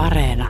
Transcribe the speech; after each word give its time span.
Areena. 0.00 0.48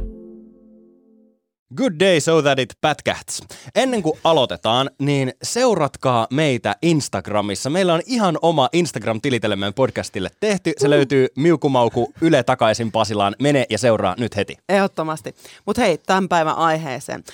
Good 1.76 1.92
day 2.00 2.20
so 2.20 2.42
that 2.42 2.58
it 2.58 2.72
pätkähts. 2.80 3.42
Ennen 3.74 4.02
kuin 4.02 4.18
aloitetaan, 4.24 4.90
niin 4.98 5.32
seuratkaa 5.42 6.26
meitä 6.30 6.76
Instagramissa. 6.82 7.70
Meillä 7.70 7.94
on 7.94 8.00
ihan 8.06 8.38
oma 8.42 8.68
Instagram-tilitele 8.72 9.56
meidän 9.56 9.74
podcastille 9.74 10.28
tehty. 10.40 10.72
Se 10.78 10.90
löytyy 10.90 11.26
Miukumauku 11.36 12.12
Yle 12.20 12.42
takaisin 12.42 12.92
Pasilaan. 12.92 13.36
Mene 13.42 13.66
ja 13.70 13.78
seuraa 13.78 14.14
nyt 14.18 14.36
heti. 14.36 14.56
Ehdottomasti. 14.68 15.34
Mutta 15.66 15.82
hei, 15.82 15.98
tämän 15.98 16.28
päivän 16.28 16.56
aiheeseen. 16.56 17.24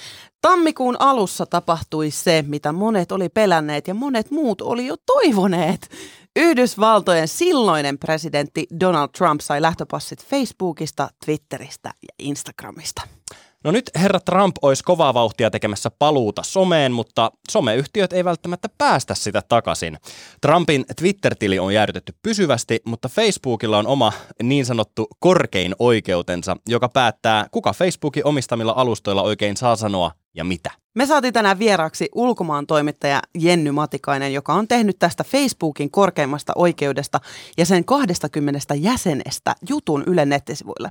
Tammikuun 0.40 0.96
alussa 0.98 1.46
tapahtui 1.46 2.10
se, 2.10 2.44
mitä 2.46 2.72
monet 2.72 3.12
oli 3.12 3.28
pelänneet 3.28 3.88
ja 3.88 3.94
monet 3.94 4.30
muut 4.30 4.60
oli 4.60 4.86
jo 4.86 4.96
toivoneet. 5.06 5.90
Yhdysvaltojen 6.36 7.28
silloinen 7.28 7.98
presidentti 7.98 8.66
Donald 8.80 9.08
Trump 9.18 9.40
sai 9.40 9.62
lähtöpassit 9.62 10.24
Facebookista, 10.24 11.08
Twitteristä 11.24 11.90
ja 12.02 12.14
Instagramista. 12.18 13.02
No 13.64 13.70
nyt 13.70 13.90
herra 13.94 14.20
Trump 14.20 14.56
olisi 14.62 14.84
kovaa 14.84 15.14
vauhtia 15.14 15.50
tekemässä 15.50 15.90
paluuta 15.90 16.42
someen, 16.42 16.92
mutta 16.92 17.30
someyhtiöt 17.50 18.12
ei 18.12 18.24
välttämättä 18.24 18.68
päästä 18.78 19.14
sitä 19.14 19.42
takaisin. 19.48 19.98
Trumpin 20.40 20.84
Twitter-tili 20.96 21.58
on 21.58 21.74
jäädytetty 21.74 22.14
pysyvästi, 22.22 22.80
mutta 22.84 23.08
Facebookilla 23.08 23.78
on 23.78 23.86
oma 23.86 24.12
niin 24.42 24.66
sanottu 24.66 25.06
korkein 25.18 25.74
oikeutensa, 25.78 26.56
joka 26.68 26.88
päättää, 26.88 27.46
kuka 27.50 27.72
Facebookin 27.72 28.26
omistamilla 28.26 28.74
alustoilla 28.76 29.22
oikein 29.22 29.56
saa 29.56 29.76
sanoa 29.76 30.10
ja 30.36 30.44
mitä. 30.44 30.70
Me 30.94 31.06
saatiin 31.06 31.32
tänään 31.32 31.58
vieraaksi 31.58 32.08
ulkomaan 32.14 32.66
toimittaja 32.66 33.22
Jenny 33.38 33.70
Matikainen, 33.70 34.32
joka 34.32 34.54
on 34.54 34.68
tehnyt 34.68 34.98
tästä 34.98 35.24
Facebookin 35.24 35.90
korkeimmasta 35.90 36.52
oikeudesta 36.56 37.20
ja 37.58 37.66
sen 37.66 37.84
20 37.84 38.74
jäsenestä 38.74 39.54
jutun 39.68 40.04
Yle 40.06 40.26
nettisivuille. 40.26 40.90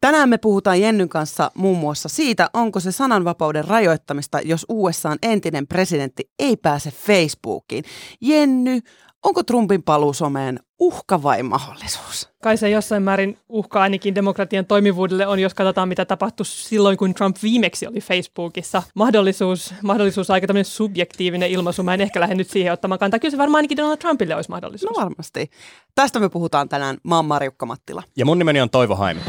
Tänään 0.00 0.28
me 0.28 0.38
puhutaan 0.38 0.80
Jennyn 0.80 1.08
kanssa 1.08 1.50
muun 1.54 1.78
muassa 1.78 2.08
siitä, 2.08 2.50
onko 2.52 2.80
se 2.80 2.92
sananvapauden 2.92 3.64
rajoittamista, 3.64 4.40
jos 4.40 4.66
USAn 4.68 5.18
entinen 5.22 5.66
presidentti 5.66 6.30
ei 6.38 6.56
pääse 6.56 6.90
Facebookiin. 6.90 7.84
Jenny, 8.20 8.80
onko 9.24 9.42
Trumpin 9.42 9.82
paluu 9.82 10.12
someen 10.12 10.60
uhka 10.78 11.22
vai 11.22 11.42
mahdollisuus? 11.42 12.28
Kai 12.42 12.56
se 12.56 12.70
jossain 12.70 13.02
määrin 13.02 13.38
uhka 13.48 13.82
ainakin 13.82 14.14
demokratian 14.14 14.66
toimivuudelle 14.66 15.26
on, 15.26 15.38
jos 15.38 15.54
katsotaan 15.54 15.88
mitä 15.88 16.04
tapahtui 16.04 16.46
silloin, 16.46 16.96
kun 16.96 17.14
Trump 17.14 17.36
viimeksi 17.42 17.86
oli 17.86 18.00
Facebookissa. 18.00 18.82
Mahdollisuus, 18.94 19.74
mahdollisuus 19.82 20.30
aika 20.30 20.46
tämmöinen 20.46 20.64
subjektiivinen 20.64 21.50
ilmaisu. 21.50 21.82
Mä 21.82 21.94
en 21.94 22.00
ehkä 22.00 22.20
lähde 22.20 22.34
nyt 22.34 22.50
siihen 22.50 22.72
ottamaan 22.72 22.98
kantaa. 22.98 23.20
Kyllä 23.20 23.30
se 23.30 23.38
varmaan 23.38 23.58
ainakin 23.58 23.76
Donald 23.76 23.96
Trumpille 23.96 24.34
olisi 24.34 24.50
mahdollisuus. 24.50 24.96
No 24.96 25.02
varmasti. 25.02 25.50
Tästä 25.94 26.20
me 26.20 26.28
puhutaan 26.28 26.68
tänään. 26.68 26.96
Mä 27.04 27.16
oon 27.16 27.24
Marjukka 27.24 27.66
Mattila. 27.66 28.02
Ja 28.16 28.24
mun 28.24 28.38
nimeni 28.38 28.60
on 28.60 28.70
Toivo 28.70 28.94
Haimi. 28.94 29.20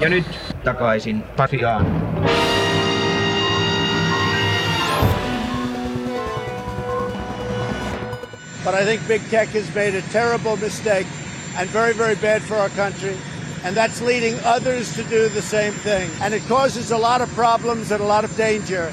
Ja 0.00 0.08
nyt 0.08 0.26
takaisin 0.64 1.22
Pasiaan. 1.22 1.86
But 8.64 8.74
I 8.74 8.84
think 8.84 9.08
big 9.08 9.22
tech 9.30 9.48
has 9.48 9.74
made 9.74 9.98
a 9.98 10.02
terrible 10.12 10.56
mistake 10.56 11.06
and 11.56 11.70
very, 11.70 11.94
very 11.94 12.14
bad 12.14 12.42
for 12.42 12.56
our 12.56 12.70
country. 12.70 13.16
And 13.64 13.76
that's 13.76 14.04
leading 14.04 14.38
others 14.44 14.94
to 14.96 15.02
do 15.02 15.28
the 15.28 15.42
same 15.42 15.72
thing. 15.72 16.10
And 16.20 16.34
it 16.34 16.42
causes 16.48 16.92
a 16.92 16.98
lot 16.98 17.20
of 17.22 17.34
problems 17.34 17.92
and 17.92 18.00
a 18.00 18.08
lot 18.08 18.24
of 18.24 18.38
danger. 18.38 18.92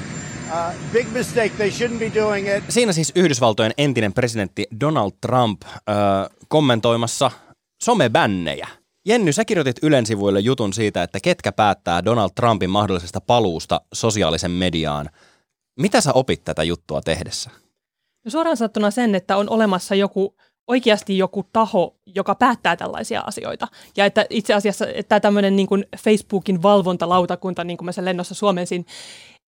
Uh, 0.52 0.74
big 0.92 1.12
mistake. 1.12 1.50
They 1.56 1.70
shouldn't 1.70 1.98
be 1.98 2.20
doing 2.20 2.48
it. 2.48 2.64
Siinä 2.68 2.92
siis 2.92 3.12
Yhdysvaltojen 3.14 3.72
entinen 3.78 4.12
presidentti 4.12 4.66
Donald 4.80 5.12
Trump 5.20 5.62
äh, 5.64 5.74
kommentoimassa 6.48 7.30
somebännejä. 7.82 8.68
Jenny, 9.06 9.32
sä 9.32 9.44
kirjoitit 9.44 9.76
Ylen 9.82 10.06
sivuille 10.06 10.40
jutun 10.40 10.72
siitä, 10.72 11.02
että 11.02 11.18
ketkä 11.22 11.52
päättää 11.52 12.04
Donald 12.04 12.30
Trumpin 12.34 12.70
mahdollisesta 12.70 13.20
paluusta 13.20 13.80
sosiaalisen 13.94 14.50
mediaan. 14.50 15.10
Mitä 15.80 16.00
sä 16.00 16.12
opit 16.12 16.44
tätä 16.44 16.62
juttua 16.62 17.00
tehdessä? 17.00 17.50
No 18.26 18.30
suoraan 18.30 18.56
sanottuna 18.56 18.90
sen, 18.90 19.14
että 19.14 19.36
on 19.36 19.50
olemassa 19.50 19.94
joku 19.94 20.34
oikeasti 20.68 21.18
joku 21.18 21.42
taho, 21.52 21.96
joka 22.06 22.34
päättää 22.34 22.76
tällaisia 22.76 23.20
asioita. 23.20 23.68
Ja 23.96 24.04
että 24.04 24.26
itse 24.30 24.54
asiassa 24.54 24.86
että 24.94 25.20
tämmöinen 25.20 25.56
niin 25.56 25.66
kuin 25.66 25.84
Facebookin 25.98 26.62
valvontalautakunta, 26.62 27.64
niin 27.64 27.76
kuin 27.76 27.84
mä 27.84 27.92
sen 27.92 28.04
lennossa 28.04 28.34
suomensin, 28.34 28.86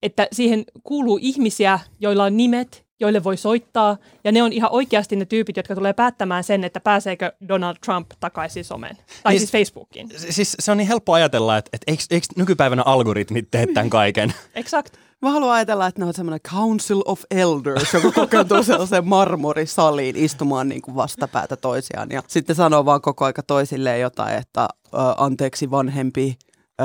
että 0.02 0.28
siihen 0.32 0.64
kuuluu 0.82 1.18
ihmisiä, 1.22 1.78
joilla 2.00 2.24
on 2.24 2.36
nimet, 2.36 2.86
joille 3.00 3.24
voi 3.24 3.36
soittaa, 3.36 3.96
ja 4.24 4.32
ne 4.32 4.42
on 4.42 4.52
ihan 4.52 4.72
oikeasti 4.72 5.16
ne 5.16 5.24
tyypit, 5.24 5.56
jotka 5.56 5.74
tulee 5.74 5.92
päättämään 5.92 6.44
sen, 6.44 6.64
että 6.64 6.80
pääseekö 6.80 7.32
Donald 7.48 7.76
Trump 7.84 8.10
takaisin 8.20 8.64
someen, 8.64 8.96
tai 9.22 9.32
Niin 9.32 9.40
siis 9.40 9.52
Facebookiin. 9.52 10.08
Siis 10.16 10.56
se 10.58 10.70
on 10.70 10.78
niin 10.78 10.88
helppo 10.88 11.12
ajatella, 11.12 11.56
että, 11.56 11.70
että 11.72 11.92
eikö, 11.92 12.02
eikö 12.10 12.26
nykypäivänä 12.36 12.82
algoritmit 12.82 13.50
tee 13.50 13.66
tämän 13.66 13.90
kaiken? 13.90 14.34
Exakt. 14.54 15.07
Mä 15.22 15.30
haluan 15.30 15.54
ajatella, 15.54 15.86
että 15.86 16.00
ne 16.00 16.06
on 16.06 16.14
semmoinen 16.14 16.40
Council 16.40 17.02
of 17.04 17.22
Elders, 17.30 17.94
joka 17.94 18.12
kokoontuu 18.12 18.62
sellaiseen 18.62 19.08
marmorisaliin 19.08 20.16
istumaan 20.16 20.68
niin 20.68 20.82
kuin 20.82 20.94
vastapäätä 20.94 21.56
toisiaan. 21.56 22.08
Ja 22.10 22.22
sitten 22.26 22.56
sanoo 22.56 22.84
vaan 22.84 23.00
koko 23.00 23.24
aika 23.24 23.42
toisilleen 23.42 24.00
jotain, 24.00 24.38
että 24.38 24.68
anteeksi 25.16 25.70
vanhempi, 25.70 26.38
ö, 26.80 26.84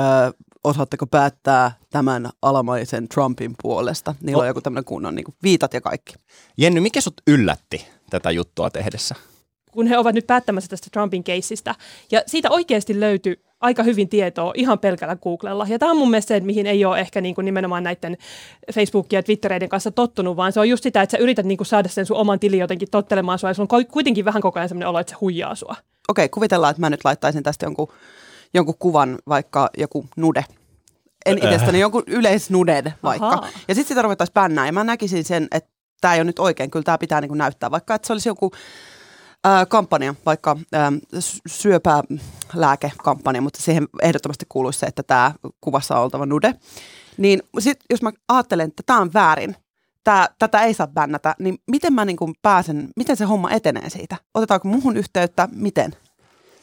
osaatteko 0.64 1.06
päättää 1.06 1.72
tämän 1.90 2.30
alamaisen 2.42 3.08
Trumpin 3.08 3.54
puolesta. 3.62 4.14
Niillä 4.20 4.40
on 4.40 4.46
joku 4.46 4.60
tämmöinen 4.60 4.84
kunnon 4.84 5.14
niin 5.14 5.24
kuin 5.24 5.34
viitat 5.42 5.74
ja 5.74 5.80
kaikki. 5.80 6.14
Jenny, 6.56 6.80
mikä 6.80 7.00
sut 7.00 7.20
yllätti 7.26 7.86
tätä 8.10 8.30
juttua 8.30 8.70
tehdessä? 8.70 9.14
kun 9.72 9.86
he 9.86 9.98
ovat 9.98 10.14
nyt 10.14 10.26
päättämässä 10.26 10.68
tästä 10.68 10.88
Trumpin 10.92 11.24
keissistä. 11.24 11.74
Ja 12.10 12.22
siitä 12.26 12.50
oikeasti 12.50 13.00
löytyi 13.00 13.42
aika 13.64 13.82
hyvin 13.82 14.08
tietoa 14.08 14.52
ihan 14.56 14.78
pelkällä 14.78 15.16
Googlella. 15.16 15.66
Ja 15.68 15.78
tämä 15.78 15.90
on 15.90 15.98
mun 15.98 16.10
mielestä 16.10 16.34
se, 16.34 16.40
mihin 16.40 16.66
ei 16.66 16.84
ole 16.84 17.00
ehkä 17.00 17.20
niin 17.20 17.34
kuin 17.34 17.44
nimenomaan 17.44 17.82
näiden 17.82 18.16
Facebookia 18.72 19.18
ja 19.18 19.22
Twittereiden 19.22 19.68
kanssa 19.68 19.90
tottunut, 19.90 20.36
vaan 20.36 20.52
se 20.52 20.60
on 20.60 20.68
just 20.68 20.82
sitä, 20.82 21.02
että 21.02 21.16
sä 21.16 21.22
yrität 21.22 21.46
niin 21.46 21.56
kuin 21.58 21.66
saada 21.66 21.88
sen 21.88 22.06
sun 22.06 22.16
oman 22.16 22.40
tilin 22.40 22.60
jotenkin 22.60 22.90
tottelemaan 22.90 23.38
sua, 23.38 23.50
ja 23.50 23.54
sulla 23.54 23.68
on 23.72 23.86
kuitenkin 23.86 24.24
vähän 24.24 24.42
koko 24.42 24.58
ajan 24.58 24.68
sellainen 24.68 24.88
olo, 24.88 24.98
että 24.98 25.10
se 25.10 25.16
huijaa 25.20 25.54
sua. 25.54 25.76
Okei, 26.08 26.28
kuvitellaan, 26.28 26.70
että 26.70 26.80
mä 26.80 26.90
nyt 26.90 27.04
laittaisin 27.04 27.42
tästä 27.42 27.66
jonkun, 27.66 27.88
jonkun 28.54 28.74
kuvan, 28.78 29.18
vaikka 29.28 29.70
joku 29.78 30.06
nude. 30.16 30.44
En 31.26 31.38
itsestäni 31.38 31.80
jonkun 31.80 32.02
yleisnuded 32.06 32.92
vaikka. 33.02 33.26
Ahaa. 33.26 33.48
Ja 33.68 33.74
sitten 33.74 33.88
sitä 33.88 34.02
ruvettaisiin 34.02 34.34
bännää. 34.34 34.66
Ja 34.66 34.72
mä 34.72 34.84
näkisin 34.84 35.24
sen, 35.24 35.48
että 35.50 35.70
tämä 36.00 36.14
ei 36.14 36.20
ole 36.20 36.24
nyt 36.24 36.38
oikein. 36.38 36.70
Kyllä 36.70 36.84
tämä 36.84 36.98
pitää 36.98 37.20
niinku 37.20 37.34
näyttää. 37.34 37.70
Vaikka 37.70 37.94
että 37.94 38.06
se 38.06 38.12
olisi 38.12 38.28
joku 38.28 38.52
ää, 39.44 39.66
kampanja, 39.66 40.14
vaikka 40.26 40.56
s- 41.20 41.40
syöpälääkekampanja, 41.46 43.42
mutta 43.42 43.62
siihen 43.62 43.88
ehdottomasti 44.02 44.46
kuuluisi 44.48 44.78
se, 44.78 44.86
että 44.86 45.02
tämä 45.02 45.34
kuvassa 45.60 45.96
on 45.96 46.02
oltava 46.02 46.26
nude. 46.26 46.54
Niin 47.16 47.42
sit, 47.58 47.78
jos 47.90 48.02
mä 48.02 48.10
ajattelen, 48.28 48.68
että 48.68 48.82
tämä 48.86 49.00
on 49.00 49.12
väärin, 49.14 49.56
tää, 50.04 50.28
tätä 50.38 50.62
ei 50.62 50.74
saa 50.74 50.86
bännätä, 50.86 51.34
niin 51.38 51.58
miten 51.70 51.92
mä 51.92 52.04
niinku 52.04 52.32
pääsen, 52.42 52.88
miten 52.96 53.16
se 53.16 53.24
homma 53.24 53.50
etenee 53.50 53.90
siitä? 53.90 54.16
Otetaanko 54.34 54.68
muhun 54.68 54.96
yhteyttä? 54.96 55.48
Miten? 55.52 55.96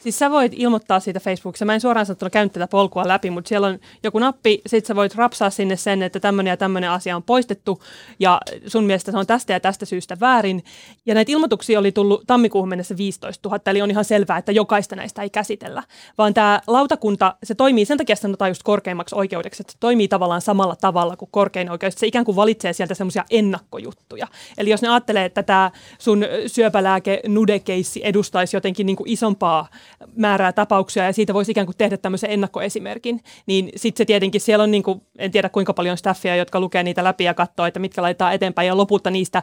Siis 0.02 0.18
sä 0.18 0.30
voit 0.30 0.52
ilmoittaa 0.56 1.00
siitä 1.00 1.20
Facebookissa. 1.20 1.64
Mä 1.64 1.74
en 1.74 1.80
suoraan 1.80 2.06
sanottuna 2.06 2.30
käynyt 2.30 2.52
tätä 2.52 2.66
polkua 2.66 3.08
läpi, 3.08 3.30
mutta 3.30 3.48
siellä 3.48 3.66
on 3.66 3.78
joku 4.02 4.18
nappi, 4.18 4.60
sit 4.66 4.86
sä 4.86 4.96
voit 4.96 5.14
rapsaa 5.14 5.50
sinne 5.50 5.76
sen, 5.76 6.02
että 6.02 6.20
tämmöinen 6.20 6.50
ja 6.50 6.56
tämmöinen 6.56 6.90
asia 6.90 7.16
on 7.16 7.22
poistettu 7.22 7.82
ja 8.18 8.40
sun 8.66 8.84
mielestä 8.84 9.10
se 9.10 9.18
on 9.18 9.26
tästä 9.26 9.52
ja 9.52 9.60
tästä 9.60 9.86
syystä 9.86 10.20
väärin. 10.20 10.64
Ja 11.06 11.14
näitä 11.14 11.32
ilmoituksia 11.32 11.78
oli 11.78 11.92
tullut 11.92 12.22
tammikuuhun 12.26 12.68
mennessä 12.68 12.96
15 12.96 13.48
000, 13.48 13.60
eli 13.66 13.82
on 13.82 13.90
ihan 13.90 14.04
selvää, 14.04 14.38
että 14.38 14.52
jokaista 14.52 14.96
näistä 14.96 15.22
ei 15.22 15.30
käsitellä. 15.30 15.82
Vaan 16.18 16.34
tämä 16.34 16.60
lautakunta, 16.66 17.34
se 17.42 17.54
toimii, 17.54 17.84
sen 17.84 17.98
takia 17.98 18.16
sanotaan 18.16 18.50
just 18.50 18.62
korkeimmaksi 18.62 19.14
oikeudeksi, 19.14 19.62
että 19.62 19.72
se 19.72 19.78
toimii 19.80 20.08
tavallaan 20.08 20.40
samalla 20.40 20.76
tavalla 20.76 21.16
kuin 21.16 21.28
korkein 21.32 21.70
oikeus. 21.70 21.94
Se 21.94 22.06
ikään 22.06 22.24
kuin 22.24 22.36
valitsee 22.36 22.72
sieltä 22.72 22.94
semmoisia 22.94 23.24
ennakkojuttuja. 23.30 24.26
Eli 24.58 24.70
jos 24.70 24.82
ne 24.82 24.88
ajattelee, 24.88 25.24
että 25.24 25.42
tämä 25.42 25.70
sun 25.98 26.24
syöpälääke 26.46 27.20
nudekeissi 27.28 28.00
edustaisi 28.04 28.56
jotenkin 28.56 28.86
niin 28.86 28.96
kuin 28.96 29.10
isompaa 29.10 29.68
määrää 30.16 30.52
tapauksia 30.52 31.04
ja 31.04 31.12
siitä 31.12 31.34
voisi 31.34 31.50
ikään 31.50 31.66
kuin 31.66 31.76
tehdä 31.76 31.96
tämmöisen 31.96 32.30
ennakkoesimerkin, 32.30 33.20
niin 33.46 33.70
sitten 33.76 33.98
se 33.98 34.04
tietenkin 34.04 34.40
siellä 34.40 34.62
on, 34.62 34.70
niin 34.70 34.82
kuin, 34.82 35.02
en 35.18 35.30
tiedä 35.30 35.48
kuinka 35.48 35.74
paljon 35.74 35.96
staffia, 35.96 36.36
jotka 36.36 36.60
lukee 36.60 36.82
niitä 36.82 37.04
läpi 37.04 37.24
ja 37.24 37.34
katsoo, 37.34 37.66
että 37.66 37.80
mitkä 37.80 38.02
laitetaan 38.02 38.34
eteenpäin 38.34 38.68
ja 38.68 38.76
lopulta 38.76 39.10
niistä 39.10 39.42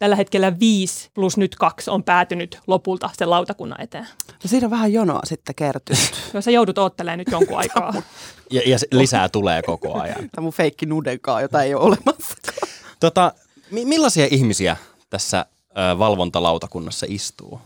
tällä 0.00 0.16
hetkellä 0.16 0.58
viisi 0.60 1.10
plus 1.14 1.36
nyt 1.36 1.56
kaksi 1.56 1.90
on 1.90 2.04
päätynyt 2.04 2.58
lopulta 2.66 3.10
sen 3.12 3.30
lautakunnan 3.30 3.80
eteen. 3.80 4.06
No 4.28 4.48
siinä 4.48 4.66
on 4.66 4.70
vähän 4.70 4.92
jonoa 4.92 5.20
sitten 5.24 5.54
kertynyt. 5.54 6.12
Jos 6.34 6.44
sä 6.44 6.50
joudut 6.50 6.78
odottelemaan 6.78 7.18
nyt 7.18 7.28
jonkun 7.30 7.58
aikaa. 7.62 7.94
Ja, 8.50 8.62
ja 8.66 8.78
lisää 8.92 9.28
tulee 9.28 9.62
koko 9.62 10.00
ajan. 10.00 10.30
Tämä 10.30 10.42
mun 10.42 10.52
feikki 10.52 10.86
nudenkaa, 10.86 11.40
jota 11.40 11.62
ei 11.62 11.74
ole 11.74 11.84
olemassa. 11.84 12.34
Tota, 13.00 13.32
mi- 13.70 13.84
millaisia 13.84 14.28
ihmisiä 14.30 14.76
tässä 15.10 15.46
ö, 15.70 15.98
valvontalautakunnassa 15.98 17.06
istuu? 17.08 17.60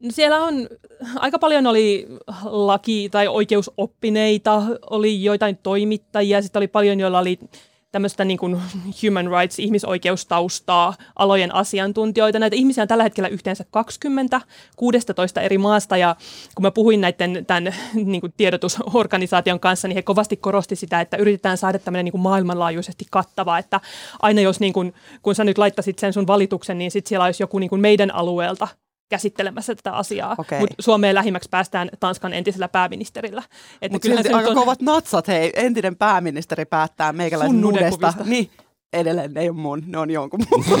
No 0.00 0.10
Siellä 0.10 0.44
on, 0.44 0.68
aika 1.16 1.38
paljon 1.38 1.66
oli 1.66 2.06
laki- 2.44 3.08
tai 3.10 3.28
oikeusoppineita, 3.28 4.62
oli 4.90 5.24
joitain 5.24 5.58
toimittajia, 5.62 6.42
sitten 6.42 6.60
oli 6.60 6.68
paljon, 6.68 7.00
joilla 7.00 7.18
oli 7.18 7.38
tämmöistä 7.92 8.24
niin 8.24 8.38
kuin 8.38 8.56
human 9.02 9.26
rights, 9.26 9.58
ihmisoikeustaustaa, 9.58 10.94
alojen 11.16 11.54
asiantuntijoita. 11.54 12.38
Näitä 12.38 12.56
ihmisiä 12.56 12.82
on 12.82 12.88
tällä 12.88 13.04
hetkellä 13.04 13.28
yhteensä 13.28 13.64
20, 13.70 14.40
16 14.76 15.40
eri 15.40 15.58
maasta 15.58 15.96
ja 15.96 16.16
kun 16.54 16.62
mä 16.62 16.70
puhuin 16.70 17.00
näiden 17.00 17.44
tämän 17.46 17.74
niin 17.94 18.20
kuin 18.20 18.34
tiedotusorganisaation 18.36 19.60
kanssa, 19.60 19.88
niin 19.88 19.94
he 19.94 20.02
kovasti 20.02 20.36
korosti 20.36 20.76
sitä, 20.76 21.00
että 21.00 21.16
yritetään 21.16 21.58
saada 21.58 21.78
tämmöinen 21.78 22.04
niin 22.04 22.12
kuin 22.12 22.22
maailmanlaajuisesti 22.22 23.04
kattava, 23.10 23.58
että 23.58 23.80
aina 24.22 24.40
jos 24.40 24.60
niin 24.60 24.72
kuin, 24.72 24.94
kun 25.22 25.34
sä 25.34 25.44
nyt 25.44 25.58
laittasit 25.58 25.98
sen 25.98 26.12
sun 26.12 26.26
valituksen, 26.26 26.78
niin 26.78 26.90
sitten 26.90 27.08
siellä 27.08 27.24
olisi 27.24 27.42
joku 27.42 27.58
niin 27.58 27.70
kuin 27.70 27.80
meidän 27.80 28.14
alueelta 28.14 28.68
käsittelemässä 29.10 29.74
tätä 29.74 29.92
asiaa. 29.92 30.34
Okei. 30.38 30.60
Mutta 30.60 30.74
Suomeen 30.80 31.14
lähimmäksi 31.14 31.48
päästään 31.48 31.90
Tanskan 32.00 32.32
entisellä 32.32 32.68
pääministerillä. 32.68 33.42
Että 33.82 33.94
Mutta 33.94 34.02
kyllähän 34.02 34.24
silti 34.24 34.34
se 34.34 34.38
aika 34.38 34.50
on- 34.50 34.56
kovat 34.56 34.82
natsat, 34.82 35.28
hei. 35.28 35.52
Entinen 35.54 35.96
pääministeri 35.96 36.64
päättää 36.64 37.12
meikäläisen 37.12 37.60
nudesta. 37.60 38.14
Niin, 38.24 38.50
edelleen 38.92 39.34
ne 39.34 39.40
ei 39.40 39.48
ole 39.48 39.56
mun, 39.56 39.82
ne 39.86 39.98
on 39.98 40.10
jonkun 40.10 40.40
muun. 40.50 40.64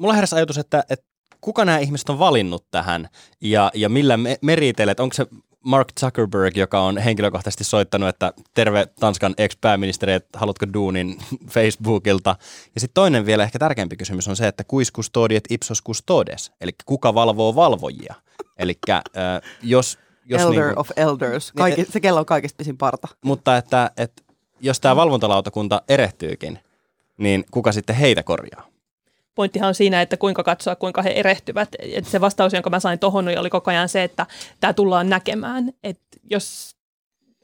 Mulla 0.00 0.14
heräsi 0.14 0.36
ajatus, 0.36 0.58
että, 0.58 0.84
että 0.90 1.06
kuka 1.40 1.64
nämä 1.64 1.78
ihmiset 1.78 2.08
on 2.08 2.18
valinnut 2.18 2.66
tähän 2.70 3.08
ja, 3.40 3.70
ja 3.74 3.88
millä 3.88 4.16
me, 4.16 4.38
meriteillä, 4.42 4.90
että 4.90 5.02
onko 5.02 5.14
se 5.14 5.26
Mark 5.64 5.88
Zuckerberg, 6.00 6.56
joka 6.56 6.80
on 6.80 6.98
henkilökohtaisesti 6.98 7.64
soittanut, 7.64 8.08
että 8.08 8.32
terve 8.54 8.86
Tanskan 9.00 9.34
ex-pääministeri, 9.38 10.12
että 10.12 10.38
haluatko 10.38 10.66
duunin 10.74 11.18
Facebookilta. 11.54 12.36
Ja 12.74 12.80
sitten 12.80 12.94
toinen 12.94 13.26
vielä 13.26 13.42
ehkä 13.42 13.58
tärkeämpi 13.58 13.96
kysymys 13.96 14.28
on 14.28 14.36
se, 14.36 14.48
että 14.48 14.64
quis 14.74 14.92
custodiet 14.92 15.44
ipsos 15.50 15.82
custodes, 15.82 16.52
eli 16.60 16.70
kuka 16.86 17.14
valvoo 17.14 17.54
valvojia. 17.54 18.14
Eli 18.58 18.78
äh, 18.90 19.02
jos, 19.62 19.98
jos 20.24 20.42
Elder 20.42 20.64
niinku- 20.66 20.80
of 20.80 20.90
elders. 20.96 21.52
Kaikki, 21.52 21.84
se 21.84 22.00
kello 22.00 22.20
on 22.20 22.26
kaikista 22.26 22.56
pisin 22.56 22.78
parta. 22.78 23.08
mutta 23.24 23.56
että, 23.56 23.90
että 23.96 24.22
jos 24.60 24.80
tämä 24.80 24.96
valvontalautakunta 24.96 25.82
erehtyykin, 25.88 26.58
niin 27.16 27.44
kuka 27.50 27.72
sitten 27.72 27.96
heitä 27.96 28.22
korjaa? 28.22 28.73
Pointtihan 29.34 29.68
on 29.68 29.74
siinä, 29.74 30.02
että 30.02 30.16
kuinka 30.16 30.42
katsoa, 30.42 30.76
kuinka 30.76 31.02
he 31.02 31.10
erehtyvät. 31.10 31.68
Et 31.78 32.06
se 32.06 32.20
vastaus, 32.20 32.52
jonka 32.52 32.70
mä 32.70 32.80
sain 32.80 32.98
tohon, 32.98 33.28
oli 33.38 33.50
koko 33.50 33.70
ajan 33.70 33.88
se, 33.88 34.04
että 34.04 34.26
tämä 34.60 34.72
tullaan 34.72 35.08
näkemään. 35.08 35.72
Et 35.84 36.00
jos 36.30 36.76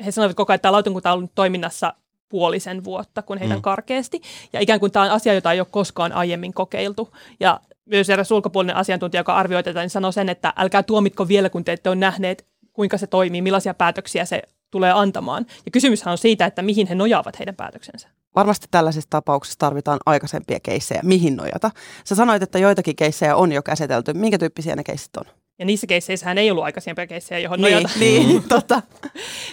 he 0.05 0.11
sanoivat 0.11 0.37
koko 0.37 0.53
ajan, 0.53 0.57
että 0.57 0.63
tämä 0.63 0.73
lautakunta 0.73 1.13
on 1.13 1.19
ollut 1.19 1.35
toiminnassa 1.35 1.95
puolisen 2.29 2.85
vuotta, 2.85 3.23
kun 3.23 3.39
heidän 3.39 3.57
Mm. 3.57 3.61
mm. 3.61 3.63
karkeasti. 3.63 4.23
Ja 4.53 4.61
ikään 4.61 4.81
kuin 4.81 4.93
tämä 4.93 5.05
on 5.05 5.11
asia, 5.11 5.35
jota 5.35 5.53
ei 5.53 5.61
ole 5.61 5.67
koskaan 5.71 6.13
aiemmin 6.13 6.53
kokeiltu. 6.55 7.17
Ja 7.41 7.61
myös 7.85 8.11
eräs 8.11 8.31
ulkopuolinen 8.31 8.77
asiantuntija, 8.77 9.21
joka 9.21 9.37
arvioi 9.37 9.63
tätä, 9.63 9.81
niin 9.81 9.91
sanoi 9.91 10.13
sen, 10.13 10.29
että 10.29 10.53
älkää 10.57 10.83
tuomitko 10.83 11.29
vielä, 11.29 11.51
kun 11.51 11.65
te 11.65 11.73
ette 11.73 11.89
ole 11.89 11.97
nähneet, 11.97 12.47
kuinka 12.73 12.99
se 12.99 13.07
toimii, 13.07 13.43
millaisia 13.43 13.75
päätöksiä 13.75 14.25
se 14.25 14.43
tulee 14.71 14.93
antamaan. 14.93 15.47
Ja 15.65 15.71
kysymyshän 15.71 16.13
on 16.13 16.19
siitä, 16.19 16.47
että 16.47 16.63
mihin 16.63 16.87
he 16.87 16.95
nojaavat 16.95 17.39
heidän 17.39 17.55
päätöksensä. 17.55 18.09
Varmasti 18.35 18.67
tällaisissa 18.71 19.11
tapauksissa 19.11 19.59
tarvitaan 19.59 19.99
aikaisempia 20.07 20.61
keissejä, 20.63 21.01
mihin 21.05 21.37
nojata. 21.37 21.71
Sä 22.05 22.15
sanoit, 22.15 22.43
että 22.43 22.59
joitakin 22.59 22.97
keissejä 22.97 23.37
on 23.37 23.53
jo 23.53 23.63
käsitelty. 23.63 24.13
Minkä 24.13 24.39
tyyppisiä 24.39 24.77
ne 24.77 24.85
keissit 24.85 25.17
on? 25.17 25.25
Ja 25.61 25.67
niissä 25.67 25.87
keisseissähän 25.87 26.39
ei 26.39 26.51
ollut 26.51 26.65
aikaisempia 26.65 27.07
keissejä, 27.07 27.39
johon 27.39 27.61
Niin, 27.61 27.73
nojata. 27.73 27.91
niin 28.01 28.43
totta. 28.49 28.83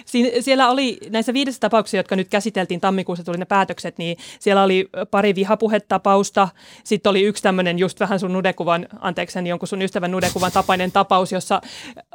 Siin, 0.05 0.43
siellä 0.43 0.69
oli 0.69 0.97
näissä 1.09 1.33
viidessä 1.33 1.59
tapauksessa, 1.59 1.97
jotka 1.97 2.15
nyt 2.15 2.27
käsiteltiin 2.29 2.81
tammikuussa, 2.81 3.23
tuli 3.23 3.37
ne 3.37 3.45
päätökset, 3.45 3.97
niin 3.97 4.17
siellä 4.39 4.63
oli 4.63 4.89
pari 5.11 5.35
vihapuhetapausta. 5.35 6.47
Sitten 6.83 7.09
oli 7.09 7.21
yksi 7.21 7.43
tämmöinen 7.43 7.79
just 7.79 7.99
vähän 7.99 8.19
sun 8.19 8.33
nudekuvan, 8.33 8.87
anteeksi 8.99 9.33
sen 9.33 9.47
jonkun 9.47 9.67
sun 9.67 9.81
ystävän 9.81 10.11
nudekuvan 10.11 10.51
tapainen 10.51 10.91
tapaus, 10.91 11.31
jossa 11.31 11.61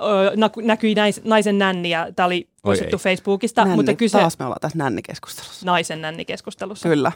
ö, 0.00 0.33
näkyi 0.62 0.94
nais, 0.94 1.21
naisen 1.25 1.59
nänni 1.59 1.91
ja 1.91 2.09
tämä 2.17 2.27
oli 2.27 2.49
ei. 2.71 2.99
Facebookista, 2.99 3.62
Nänni. 3.65 3.77
mutta 3.77 3.94
kyse 3.94 4.19
Taas 4.19 4.39
me 4.39 4.44
ollaan 4.44 4.61
tässä 4.61 4.79
nännikeskustelussa. 4.79 5.67
naisen 5.67 6.00
nänni 6.03 6.25
keskustelussa, 6.25 6.89
Kyllä. 6.89 7.12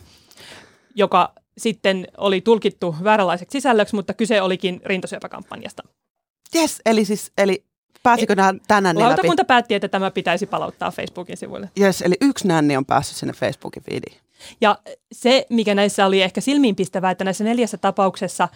joka 0.95 1.33
sitten 1.59 2.07
oli 2.19 2.41
tulkittu 2.41 2.97
vääränlaiseksi 3.05 3.53
sisällöksi, 3.59 3.95
mutta 3.95 4.15
kyse 4.15 4.43
olikin 4.43 4.81
rintasyöpäkampanjasta. 4.85 5.83
Yes, 6.55 6.83
eli 6.87 7.05
siis, 7.05 7.33
eli 7.39 7.65
pääsikö 8.03 8.35
nämä 8.35 8.55
tänään 8.69 8.99
läpi? 8.99 9.09
Lautakunta 9.09 9.45
päätti, 9.45 9.75
että 9.75 9.89
tämä 9.89 10.11
pitäisi 10.11 10.47
palauttaa 10.47 10.91
Facebookin 10.91 11.37
sivuille. 11.37 11.71
Yes, 11.81 12.03
eli 12.03 12.15
yksi 12.21 12.49
nänni 12.49 12.77
on 12.77 12.87
päässyt 12.87 13.17
sinne 13.17 13.33
Facebookin 13.33 13.83
feediin. 13.83 14.17
Ja 14.61 14.79
se, 15.13 15.47
mikä 15.51 15.75
näissä 15.75 16.07
oli 16.07 16.23
ehkä 16.23 16.41
silmiinpistävää, 16.41 17.11
että 17.11 17.25
näissä 17.25 17.45
neljässä 17.45 17.77
tapauksessa, 17.77 18.49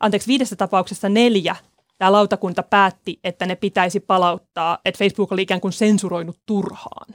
anteeksi 0.00 0.28
viidessä 0.28 0.56
tapauksessa 0.56 1.08
neljä, 1.08 1.56
tämä 1.98 2.12
lautakunta 2.12 2.62
päätti, 2.62 3.20
että 3.24 3.46
ne 3.46 3.56
pitäisi 3.56 4.00
palauttaa, 4.00 4.78
että 4.84 4.98
Facebook 4.98 5.32
oli 5.32 5.42
ikään 5.42 5.60
kuin 5.60 5.72
sensuroinut 5.72 6.38
turhaan. 6.46 7.14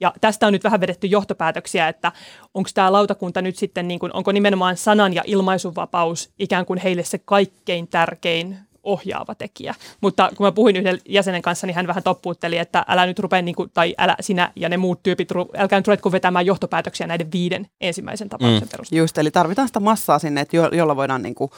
Ja 0.00 0.12
tästä 0.20 0.46
on 0.46 0.52
nyt 0.52 0.64
vähän 0.64 0.80
vedetty 0.80 1.06
johtopäätöksiä, 1.06 1.88
että 1.88 2.12
onko 2.54 2.70
tämä 2.74 2.92
lautakunta 2.92 3.42
nyt 3.42 3.56
sitten, 3.56 3.88
niin 3.88 4.00
kuin, 4.00 4.12
onko 4.12 4.32
nimenomaan 4.32 4.76
sanan- 4.76 5.14
ja 5.14 5.22
ilmaisunvapaus 5.26 6.30
ikään 6.38 6.66
kuin 6.66 6.78
heille 6.78 7.04
se 7.04 7.18
kaikkein 7.18 7.88
tärkein 7.88 8.58
ohjaava 8.82 9.34
tekijä. 9.34 9.74
Mutta 10.00 10.30
kun 10.36 10.46
mä 10.46 10.52
puhuin 10.52 10.76
yhden 10.76 10.98
jäsenen 11.08 11.42
kanssa, 11.42 11.66
niin 11.66 11.74
hän 11.74 11.86
vähän 11.86 12.02
toppuutteli, 12.02 12.58
että 12.58 12.84
älä 12.88 13.06
nyt 13.06 13.18
rupea, 13.18 13.42
niin 13.42 13.54
kuin, 13.54 13.70
tai 13.74 13.94
älä 13.98 14.16
sinä 14.20 14.52
ja 14.56 14.68
ne 14.68 14.76
muut 14.76 15.02
tyypit, 15.02 15.28
älkää 15.56 15.78
nyt 15.78 15.86
ruvetko 15.86 16.12
vetämään 16.12 16.46
johtopäätöksiä 16.46 17.06
näiden 17.06 17.32
viiden 17.32 17.66
ensimmäisen 17.80 18.28
tapauksen 18.28 18.62
mm. 18.62 18.70
perusteella. 18.70 19.02
Just, 19.02 19.18
eli 19.18 19.30
tarvitaan 19.30 19.68
sitä 19.68 19.80
massaa 19.80 20.18
sinne, 20.18 20.40
että 20.40 20.56
jo, 20.56 20.68
jolla 20.72 20.96
voidaan 20.96 21.22
niin 21.22 21.34
kuin 21.34 21.50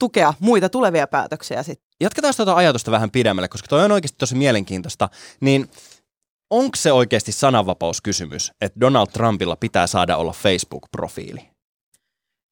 tukea 0.00 0.34
muita 0.40 0.68
tulevia 0.68 1.06
päätöksiä 1.06 1.62
sitten. 1.62 1.86
Jatketaan 2.00 2.34
tuota 2.36 2.54
ajatusta 2.54 2.90
vähän 2.90 3.10
pidemmälle, 3.10 3.48
koska 3.48 3.68
toi 3.68 3.84
on 3.84 3.92
oikeasti 3.92 4.18
tosi 4.18 4.34
mielenkiintoista. 4.34 5.08
Niin 5.40 5.70
onko 6.50 6.76
se 6.76 6.92
oikeasti 6.92 7.32
sananvapauskysymys, 7.32 8.52
että 8.60 8.80
Donald 8.80 9.06
Trumpilla 9.12 9.56
pitää 9.56 9.86
saada 9.86 10.16
olla 10.16 10.32
Facebook-profiili? 10.32 11.40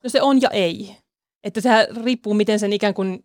No 0.05 0.11
se 0.11 0.23
on 0.23 0.43
ja 0.43 0.51
ei. 0.51 0.97
Että 1.45 1.61
sehän 1.61 1.87
riippuu, 2.05 2.35
miten 2.35 2.59
sen 2.59 2.73
ikään 2.73 2.95
kuin 2.95 3.21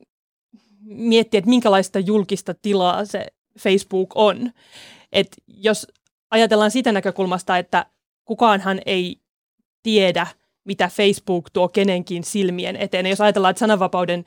miettii, 0.81 1.37
että 1.37 1.49
minkälaista 1.49 1.99
julkista 1.99 2.53
tilaa 2.53 3.05
se 3.05 3.25
Facebook 3.59 4.09
on. 4.15 4.51
Et 5.11 5.27
jos 5.47 5.87
ajatellaan 6.31 6.71
sitä 6.71 6.91
näkökulmasta, 6.91 7.57
että 7.57 7.85
kukaanhan 8.25 8.81
ei 8.85 9.19
tiedä, 9.83 10.27
mitä 10.63 10.89
Facebook 10.93 11.49
tuo 11.53 11.69
kenenkin 11.69 12.23
silmien 12.23 12.75
eteen. 12.75 13.05
Ja 13.05 13.09
jos 13.09 13.21
ajatellaan, 13.21 13.51
että 13.51 13.59
sananvapauden 13.59 14.25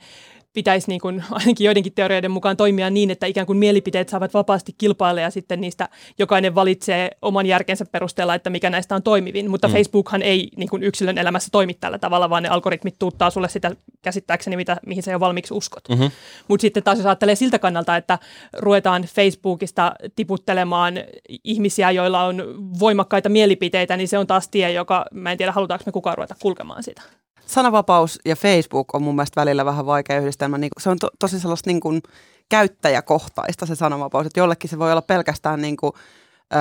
pitäisi 0.53 0.87
niin 0.87 1.01
kuin, 1.01 1.23
ainakin 1.31 1.65
joidenkin 1.65 1.93
teorioiden 1.93 2.31
mukaan 2.31 2.57
toimia 2.57 2.89
niin, 2.89 3.11
että 3.11 3.25
ikään 3.25 3.47
kuin 3.47 3.57
mielipiteet 3.57 4.09
saavat 4.09 4.33
vapaasti 4.33 4.75
kilpailla 4.77 5.21
ja 5.21 5.29
sitten 5.29 5.61
niistä 5.61 5.89
jokainen 6.19 6.55
valitsee 6.55 7.09
oman 7.21 7.45
järkensä 7.45 7.85
perusteella, 7.85 8.35
että 8.35 8.49
mikä 8.49 8.69
näistä 8.69 8.95
on 8.95 9.03
toimivin. 9.03 9.49
Mutta 9.49 9.67
Mm. 9.67 9.73
Facebookhan 9.73 10.21
ei 10.21 10.49
niin 10.57 10.69
kuin 10.69 10.83
yksilön 10.83 11.17
elämässä 11.17 11.49
toimi 11.51 11.73
tällä 11.73 11.99
tavalla, 11.99 12.29
vaan 12.29 12.43
ne 12.43 12.49
algoritmit 12.49 12.95
tuuttaa 12.99 13.29
sulle 13.29 13.49
sitä 13.49 13.71
käsittääkseni, 14.01 14.55
mitä, 14.55 14.77
mihin 14.85 15.03
sä 15.03 15.11
jo 15.11 15.19
valmiiksi 15.19 15.53
uskot. 15.53 15.89
Mhm. 15.89 16.03
Mutta 16.47 16.61
sitten 16.61 16.83
taas 16.83 16.97
jos 16.97 17.05
ajattelee 17.05 17.35
siltä 17.35 17.59
kannalta, 17.59 17.97
että 17.97 18.19
ruvetaan 18.57 19.03
Facebookista 19.03 19.93
tiputtelemaan 20.15 20.93
ihmisiä, 21.43 21.91
joilla 21.91 22.23
on 22.23 22.43
voimakkaita 22.79 23.29
mielipiteitä, 23.29 23.97
niin 23.97 24.07
se 24.07 24.17
on 24.17 24.27
taas 24.27 24.47
tie, 24.47 24.71
joka, 24.71 25.05
mä 25.11 25.31
en 25.31 25.37
tiedä, 25.37 25.51
halutaanko 25.51 25.83
me 25.85 25.91
kukaan 25.91 26.17
ruveta 26.17 26.35
kulkemaan 26.41 26.83
sitä. 26.83 27.01
Sananvapaus 27.45 28.19
ja 28.25 28.35
Facebook 28.35 28.95
on 28.95 29.03
mun 29.03 29.15
mielestä 29.15 29.41
välillä 29.41 29.65
vähän 29.65 29.85
vaikea 29.85 30.19
yhdistelmä. 30.19 30.57
Niin 30.57 30.69
se 30.79 30.89
on 30.89 30.99
to, 30.99 31.09
tosi 31.19 31.39
sellaista 31.39 31.69
niin 31.69 31.79
kuin 31.79 32.01
käyttäjäkohtaista 32.49 33.65
se 33.65 33.75
sananvapaus. 33.75 34.25
Että 34.27 34.39
jollekin 34.39 34.69
se 34.69 34.79
voi 34.79 34.91
olla 34.91 35.01
pelkästään 35.01 35.61
niin 35.61 35.77
kuin, 35.77 35.93
ö, 36.53 36.57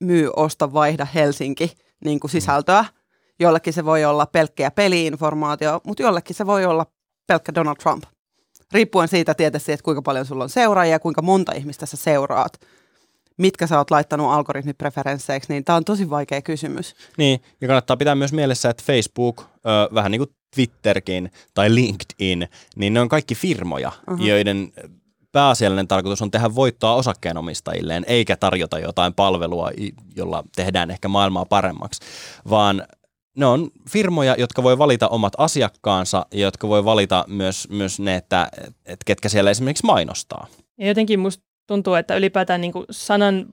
myy, 0.00 0.30
osta, 0.36 0.72
vaihda 0.72 1.06
Helsinki 1.14 1.72
niin 2.04 2.20
kuin 2.20 2.30
sisältöä. 2.30 2.84
Jollekin 3.38 3.72
se 3.72 3.84
voi 3.84 4.04
olla 4.04 4.26
pelkkiä 4.26 4.70
peliinformaatio, 4.70 5.80
mutta 5.84 6.02
jollekin 6.02 6.36
se 6.36 6.46
voi 6.46 6.64
olla 6.64 6.86
pelkkä 7.26 7.54
Donald 7.54 7.76
Trump. 7.76 8.04
Riippuen 8.72 9.08
siitä 9.08 9.34
tietysti, 9.34 9.72
että 9.72 9.84
kuinka 9.84 10.02
paljon 10.02 10.26
sulla 10.26 10.44
on 10.44 10.50
seuraajia 10.50 10.92
ja 10.92 10.98
kuinka 10.98 11.22
monta 11.22 11.52
ihmistä 11.52 11.86
sä 11.86 11.96
seuraat. 11.96 12.52
Mitkä 13.38 13.66
sä 13.66 13.78
oot 13.78 13.90
laittanut 13.90 14.32
algoritmipreferensseiksi, 14.32 15.52
niin 15.52 15.64
tämä 15.64 15.76
on 15.76 15.84
tosi 15.84 16.10
vaikea 16.10 16.42
kysymys. 16.42 16.94
Niin, 17.18 17.40
ja 17.60 17.68
kannattaa 17.68 17.96
pitää 17.96 18.14
myös 18.14 18.32
mielessä, 18.32 18.70
että 18.70 18.82
Facebook, 18.86 19.40
ö, 19.40 19.94
vähän 19.94 20.10
niin 20.10 20.20
kuin 20.20 20.30
Twitterkin 20.54 21.30
tai 21.54 21.74
LinkedIn, 21.74 22.48
niin 22.76 22.94
ne 22.94 23.00
on 23.00 23.08
kaikki 23.08 23.34
firmoja, 23.34 23.92
uh-huh. 24.10 24.26
joiden 24.26 24.72
pääasiallinen 25.32 25.88
tarkoitus 25.88 26.22
on 26.22 26.30
tehdä 26.30 26.54
voittoa 26.54 26.94
osakkeenomistajilleen, 26.94 28.04
eikä 28.06 28.36
tarjota 28.36 28.78
jotain 28.78 29.14
palvelua, 29.14 29.70
jolla 30.16 30.44
tehdään 30.56 30.90
ehkä 30.90 31.08
maailmaa 31.08 31.44
paremmaksi, 31.44 32.00
vaan 32.50 32.82
ne 33.36 33.46
on 33.46 33.70
firmoja, 33.90 34.34
jotka 34.38 34.62
voi 34.62 34.78
valita 34.78 35.08
omat 35.08 35.32
asiakkaansa 35.38 36.26
ja 36.32 36.40
jotka 36.40 36.68
voi 36.68 36.84
valita 36.84 37.24
myös, 37.28 37.68
myös 37.70 38.00
ne, 38.00 38.16
että, 38.16 38.48
että 38.86 39.04
ketkä 39.04 39.28
siellä 39.28 39.50
esimerkiksi 39.50 39.86
mainostaa. 39.86 40.46
Ja 40.78 40.86
jotenkin 40.88 41.20
musta 41.20 41.44
tuntuu, 41.66 41.94
että 41.94 42.16
ylipäätään 42.16 42.60
niin 42.60 42.72
sanan 42.90 43.46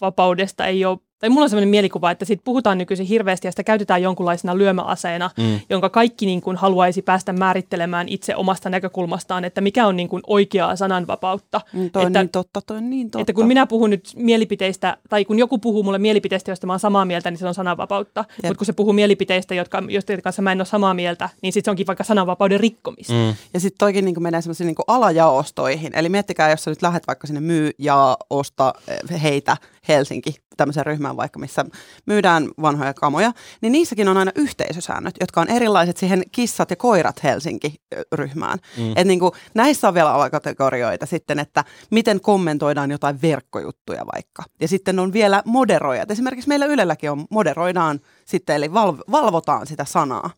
vapaudesta 0.00 0.66
ei 0.66 0.84
ole 0.84 0.98
tai 1.18 1.30
mulla 1.30 1.42
on 1.42 1.50
sellainen 1.50 1.68
mielikuva, 1.68 2.10
että 2.10 2.24
siitä 2.24 2.42
puhutaan 2.44 2.78
nykyisin 2.78 3.06
hirveästi 3.06 3.46
ja 3.46 3.52
sitä 3.52 3.64
käytetään 3.64 4.02
jonkunlaisena 4.02 4.58
lyömäaseena, 4.58 5.30
mm. 5.38 5.60
jonka 5.70 5.90
kaikki 5.90 6.26
niin 6.26 6.40
kuin 6.40 6.56
haluaisi 6.56 7.02
päästä 7.02 7.32
määrittelemään 7.32 8.08
itse 8.08 8.36
omasta 8.36 8.70
näkökulmastaan, 8.70 9.44
että 9.44 9.60
mikä 9.60 9.86
on 9.86 9.96
niin 9.96 10.08
kuin 10.08 10.22
oikeaa 10.26 10.76
sananvapautta. 10.76 11.60
Mm, 11.72 11.78
toi 11.78 11.86
että, 11.86 12.00
on 12.00 12.12
niin 12.12 12.30
totta, 12.30 12.60
toi 12.60 12.76
on 12.76 12.90
niin 12.90 13.10
totta. 13.10 13.20
Että 13.20 13.32
kun 13.32 13.46
minä 13.46 13.66
puhun 13.66 13.90
nyt 13.90 14.12
mielipiteistä, 14.16 14.96
tai 15.08 15.24
kun 15.24 15.38
joku 15.38 15.58
puhuu 15.58 15.82
mulle 15.82 15.98
mielipiteistä, 15.98 16.50
joista 16.50 16.66
mä 16.66 16.72
oon 16.72 16.80
samaa 16.80 17.04
mieltä, 17.04 17.30
niin 17.30 17.38
se 17.38 17.46
on 17.46 17.54
sananvapautta. 17.54 18.24
Mutta 18.42 18.58
kun 18.58 18.66
se 18.66 18.72
puhuu 18.72 18.92
mielipiteistä, 18.92 19.54
jotka, 19.54 19.82
joiden 19.88 20.22
kanssa 20.22 20.42
mä 20.42 20.52
en 20.52 20.60
ole 20.60 20.64
samaa 20.64 20.94
mieltä, 20.94 21.28
niin 21.42 21.52
sitten 21.52 21.64
se 21.64 21.70
onkin 21.70 21.86
vaikka 21.86 22.04
sananvapauden 22.04 22.60
rikkomista. 22.60 23.12
Mm. 23.12 23.34
Ja 23.54 23.60
sitten 23.60 23.78
toikin 23.78 24.04
niin 24.04 24.22
menee 24.22 24.42
semmoisiin 24.42 24.66
niin 24.66 24.76
alajaostoihin. 24.86 25.94
Eli 25.94 26.08
miettikää, 26.08 26.50
jos 26.50 26.64
sä 26.64 26.70
nyt 26.70 26.82
lähdet 26.82 27.06
vaikka 27.06 27.26
sinne 27.26 27.40
myy 27.40 27.70
ja 27.78 28.16
osta 28.30 28.72
eh, 28.88 29.22
heitä 29.22 29.56
Helsinki, 29.88 30.34
tämmöisen 30.56 30.86
ryhmään 30.86 31.16
vaikka, 31.16 31.38
missä 31.38 31.64
myydään 32.06 32.48
vanhoja 32.62 32.94
kamoja, 32.94 33.32
niin 33.60 33.72
niissäkin 33.72 34.08
on 34.08 34.16
aina 34.16 34.32
yhteisösäännöt, 34.34 35.14
jotka 35.20 35.40
on 35.40 35.50
erilaiset 35.50 35.96
siihen 35.96 36.22
kissat 36.32 36.70
ja 36.70 36.76
koirat 36.76 37.22
Helsinki-ryhmään. 37.22 38.58
Mm. 38.76 38.92
Et 38.96 39.06
niin 39.06 39.20
kuin, 39.20 39.32
näissä 39.54 39.88
on 39.88 39.94
vielä 39.94 40.12
alakategorioita 40.12 41.06
sitten, 41.06 41.38
että 41.38 41.64
miten 41.90 42.20
kommentoidaan 42.20 42.90
jotain 42.90 43.22
verkkojuttuja 43.22 44.06
vaikka. 44.14 44.42
Ja 44.60 44.68
sitten 44.68 44.98
on 44.98 45.12
vielä 45.12 45.42
moderoijat. 45.44 46.10
Esimerkiksi 46.10 46.48
meillä 46.48 46.66
Ylelläkin 46.66 47.10
on 47.10 47.26
moderoidaan 47.30 48.00
sitten, 48.24 48.56
eli 48.56 48.68
valv- 48.68 49.10
valvotaan 49.10 49.66
sitä 49.66 49.84
sanaa. 49.84 50.30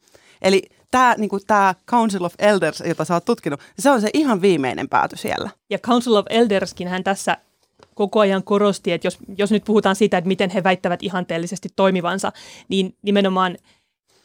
Eli 0.42 0.62
tämä 0.90 1.14
niin 1.18 1.30
tämä 1.46 1.75
Council 1.90 2.25
of 2.25 2.35
Elders, 2.38 2.82
jota 2.87 3.04
sä 3.04 3.14
oot 3.14 3.25
tutkinut, 3.25 3.61
se 3.78 3.90
on 3.90 4.00
se 4.00 4.11
ihan 4.14 4.42
viimeinen 4.42 4.88
pääty 4.88 5.16
siellä. 5.16 5.50
Ja 5.70 5.78
Council 5.78 6.14
of 6.14 6.26
Elderskin 6.30 6.88
hän 6.88 7.04
tässä 7.04 7.37
koko 7.97 8.21
ajan 8.21 8.43
korosti, 8.43 8.93
että 8.93 9.07
jos, 9.07 9.19
jos 9.38 9.50
nyt 9.50 9.65
puhutaan 9.65 9.97
siitä, 9.97 10.19
että 10.19 10.29
miten 10.29 10.50
he 10.50 10.65
väittävät 10.65 11.03
ihanteellisesti 11.03 11.69
toimivansa, 11.76 12.33
niin 12.69 12.97
nimenomaan 13.03 13.57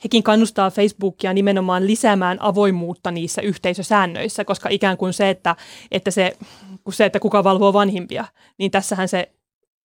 hekin 0.04 0.24
kannustaa 0.24 0.72
Facebookia 0.72 1.34
nimenomaan 1.34 1.88
lisäämään 1.88 2.38
avoimuutta 2.42 3.12
niissä 3.12 3.42
yhteisösäännöissä, 3.42 4.46
koska 4.46 4.70
ikään 4.70 4.98
kuin 4.98 5.14
se, 5.14 5.30
että, 5.30 5.56
että 5.92 6.12
se, 6.12 6.38
kun 6.84 6.94
se, 6.94 7.06
että 7.06 7.20
kuka 7.20 7.44
valvoo 7.44 7.74
vanhimpia, 7.74 8.26
niin 8.58 8.72
tässähän 8.72 9.08
se 9.08 9.32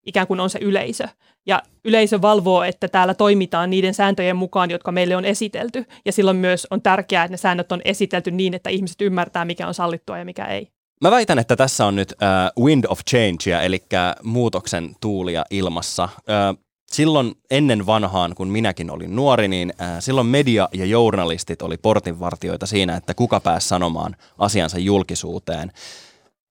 ikään 0.05 0.27
kuin 0.27 0.39
on 0.39 0.49
se 0.49 0.59
yleisö. 0.61 1.07
Ja 1.45 1.63
yleisö 1.85 2.21
valvoo, 2.21 2.63
että 2.63 2.87
täällä 2.87 3.13
toimitaan 3.13 3.69
niiden 3.69 3.93
sääntöjen 3.93 4.35
mukaan, 4.35 4.71
jotka 4.71 4.91
meille 4.91 5.15
on 5.15 5.25
esitelty. 5.25 5.85
Ja 6.05 6.11
silloin 6.11 6.37
myös 6.37 6.67
on 6.71 6.81
tärkeää, 6.81 7.23
että 7.23 7.33
ne 7.33 7.37
säännöt 7.37 7.71
on 7.71 7.81
esitelty 7.85 8.31
niin, 8.31 8.53
että 8.53 8.69
ihmiset 8.69 9.01
ymmärtää, 9.01 9.45
mikä 9.45 9.67
on 9.67 9.73
sallittua 9.73 10.17
ja 10.17 10.25
mikä 10.25 10.45
ei. 10.45 10.76
Mä 11.01 11.11
väitän, 11.11 11.39
että 11.39 11.55
tässä 11.55 11.85
on 11.85 11.95
nyt 11.95 12.13
uh, 12.57 12.65
wind 12.65 12.85
of 12.87 12.99
change, 13.09 13.65
eli 13.65 13.83
muutoksen 14.23 14.95
tuulia 15.01 15.45
ilmassa. 15.49 16.09
Uh, 16.13 16.63
silloin 16.91 17.35
ennen 17.51 17.85
vanhaan, 17.85 18.35
kun 18.35 18.47
minäkin 18.47 18.91
olin 18.91 19.15
nuori, 19.15 19.47
niin 19.47 19.73
uh, 19.81 19.85
silloin 19.99 20.27
media 20.27 20.69
ja 20.73 20.85
journalistit 20.85 21.61
oli 21.61 21.77
portinvartioita 21.77 22.65
siinä, 22.65 22.95
että 22.95 23.13
kuka 23.13 23.39
pääsi 23.39 23.67
sanomaan 23.67 24.15
asiansa 24.37 24.79
julkisuuteen. 24.79 25.71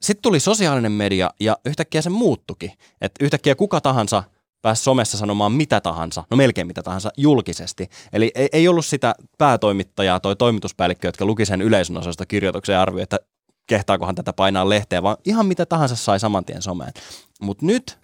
Sitten 0.00 0.22
tuli 0.22 0.40
sosiaalinen 0.40 0.92
media 0.92 1.30
ja 1.40 1.56
yhtäkkiä 1.64 2.02
se 2.02 2.10
muuttuki. 2.10 2.72
Että 3.00 3.24
yhtäkkiä 3.24 3.54
kuka 3.54 3.80
tahansa 3.80 4.22
pääsi 4.62 4.82
somessa 4.82 5.18
sanomaan 5.18 5.52
mitä 5.52 5.80
tahansa, 5.80 6.24
no 6.30 6.36
melkein 6.36 6.66
mitä 6.66 6.82
tahansa, 6.82 7.10
julkisesti. 7.16 7.88
Eli 8.12 8.32
ei, 8.34 8.48
ei 8.52 8.68
ollut 8.68 8.86
sitä 8.86 9.14
päätoimittajaa, 9.38 10.20
toi 10.20 10.36
toimituspäällikkö, 10.36 11.08
jotka 11.08 11.24
luki 11.24 11.46
sen 11.46 11.62
yleisön 11.62 11.96
osasta 11.96 12.26
kirjoituksen 12.26 12.72
ja 12.72 12.82
arvioi, 12.82 13.02
että 13.02 13.18
kehtaakohan 13.66 14.14
tätä 14.14 14.32
painaa 14.32 14.68
lehteen, 14.68 15.02
vaan 15.02 15.16
ihan 15.24 15.46
mitä 15.46 15.66
tahansa 15.66 15.96
sai 15.96 16.20
saman 16.20 16.44
tien 16.44 16.62
someen. 16.62 16.92
Mutta 17.40 17.66
nyt 17.66 17.98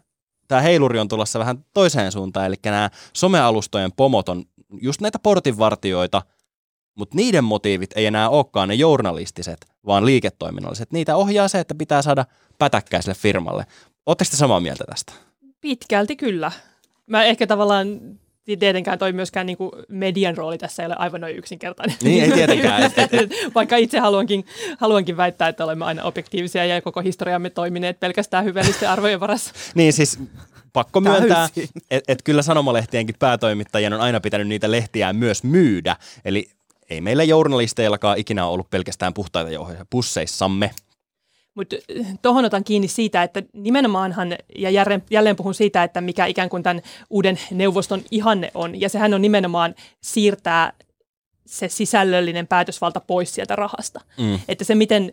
tämä 0.48 0.60
heiluri 0.60 0.98
on 0.98 1.08
tulossa 1.08 1.38
vähän 1.38 1.64
toiseen 1.74 2.12
suuntaan, 2.12 2.46
eli 2.46 2.54
nämä 2.64 2.90
somealustojen 3.12 3.92
pomot 3.92 4.28
on 4.28 4.44
just 4.80 5.00
näitä 5.00 5.18
portinvartioita, 5.18 6.22
mutta 6.94 7.16
niiden 7.16 7.44
motiivit 7.44 7.90
ei 7.96 8.06
enää 8.06 8.28
olekaan 8.28 8.68
ne 8.68 8.74
journalistiset, 8.74 9.66
vaan 9.86 10.06
liiketoiminnalliset. 10.06 10.92
Niitä 10.92 11.16
ohjaa 11.16 11.48
se, 11.48 11.60
että 11.60 11.74
pitää 11.74 12.02
saada 12.02 12.26
pätäkkäiselle 12.58 13.14
firmalle. 13.14 13.66
Oletteko 14.06 14.30
te 14.30 14.36
samaa 14.36 14.60
mieltä 14.60 14.84
tästä? 14.84 15.12
Pitkälti 15.60 16.16
kyllä. 16.16 16.52
Mä 17.06 17.24
ehkä 17.24 17.46
tavallaan 17.46 18.00
tietenkään 18.44 18.98
toi 18.98 19.12
myöskään 19.12 19.46
niin 19.46 19.56
kuin 19.56 19.70
median 19.88 20.36
rooli 20.36 20.58
tässä 20.58 20.82
ei 20.82 20.86
ole 20.86 20.96
aivan 20.98 21.20
noin 21.20 21.36
yksinkertainen. 21.36 21.96
Niin, 22.02 22.24
ei 22.24 22.32
tietenkään. 22.32 22.82
Et, 22.82 22.98
et, 22.98 23.14
et. 23.14 23.30
Vaikka 23.54 23.76
itse 23.76 23.98
haluankin, 23.98 24.46
haluankin 24.78 25.16
väittää, 25.16 25.48
että 25.48 25.64
olemme 25.64 25.84
aina 25.84 26.02
objektiivisia 26.02 26.64
ja 26.64 26.82
koko 26.82 27.00
historiamme 27.00 27.50
toimineet 27.50 28.00
pelkästään 28.00 28.44
hyvällisten 28.44 28.90
arvojen 28.90 29.20
varassa. 29.20 29.52
niin 29.74 29.92
siis 29.92 30.18
pakko 30.72 31.00
myöntää, 31.00 31.48
että 31.90 32.12
et 32.12 32.22
kyllä 32.22 32.42
sanomalehtienkin 32.42 33.16
päätoimittajien 33.18 33.92
on 33.92 34.00
aina 34.00 34.20
pitänyt 34.20 34.48
niitä 34.48 34.70
lehtiä 34.70 35.12
myös 35.12 35.44
myydä. 35.44 35.96
Eli 36.24 36.50
ei 36.90 37.00
meillä 37.00 37.24
journalisteillakaan 37.24 38.18
ikinä 38.18 38.46
ollut 38.46 38.70
pelkästään 38.70 39.14
puhtaita 39.14 39.50
jauhoja 39.50 39.86
pusseissamme. 39.90 40.70
Mutta 41.54 41.76
eh, 41.88 42.06
tuohon 42.22 42.44
otan 42.44 42.64
kiinni 42.64 42.88
siitä, 42.88 43.22
että 43.22 43.42
nimenomaanhan, 43.52 44.36
ja 44.56 44.70
jälleen, 44.70 45.02
jälleen 45.10 45.36
puhun 45.36 45.54
siitä, 45.54 45.82
että 45.82 46.00
mikä 46.00 46.26
ikään 46.26 46.48
kuin 46.48 46.62
tämän 46.62 46.82
uuden 47.10 47.38
neuvoston 47.50 48.02
ihanne 48.10 48.50
on, 48.54 48.80
ja 48.80 48.88
sehän 48.88 49.14
on 49.14 49.22
nimenomaan 49.22 49.74
siirtää 50.00 50.72
se 51.46 51.68
sisällöllinen 51.68 52.46
päätösvalta 52.46 53.00
pois 53.00 53.34
sieltä 53.34 53.56
rahasta. 53.56 54.00
Mm. 54.18 54.38
Että 54.48 54.64
se, 54.64 54.74
miten 54.74 55.12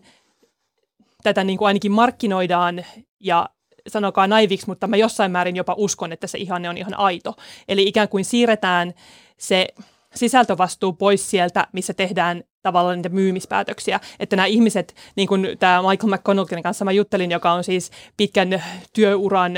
tätä 1.23 1.43
niin 1.43 1.57
kuin 1.57 1.67
ainakin 1.67 1.91
markkinoidaan 1.91 2.85
ja 3.19 3.49
sanokaa 3.87 4.27
naiviksi, 4.27 4.67
mutta 4.67 4.87
mä 4.87 4.97
jossain 4.97 5.31
määrin 5.31 5.55
jopa 5.55 5.75
uskon, 5.77 6.11
että 6.11 6.27
se 6.27 6.37
ihanne 6.37 6.69
on 6.69 6.77
ihan 6.77 6.99
aito. 6.99 7.35
Eli 7.67 7.83
ikään 7.83 8.09
kuin 8.09 8.25
siirretään 8.25 8.93
se 9.37 9.67
sisältövastuu 10.15 10.93
pois 10.93 11.29
sieltä, 11.29 11.67
missä 11.71 11.93
tehdään 11.93 12.43
tavallaan 12.61 12.97
niitä 12.97 13.09
myymispäätöksiä. 13.09 13.99
Että 14.19 14.35
nämä 14.35 14.45
ihmiset, 14.45 14.95
niin 15.15 15.27
kuin 15.27 15.47
tämä 15.59 15.81
Michael 15.89 16.13
McConnellin 16.13 16.63
kanssa 16.63 16.85
mä 16.85 16.91
juttelin, 16.91 17.31
joka 17.31 17.51
on 17.51 17.63
siis 17.63 17.91
pitkän 18.17 18.63
työuran 18.93 19.53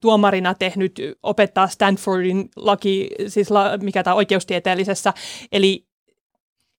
tuomarina 0.00 0.54
tehnyt, 0.54 1.00
opettaa 1.22 1.68
Stanfordin 1.68 2.48
laki, 2.56 3.10
siis 3.28 3.50
la, 3.50 3.78
mikä 3.82 4.02
tämä 4.02 4.14
oikeustieteellisessä, 4.14 5.12
eli 5.52 5.86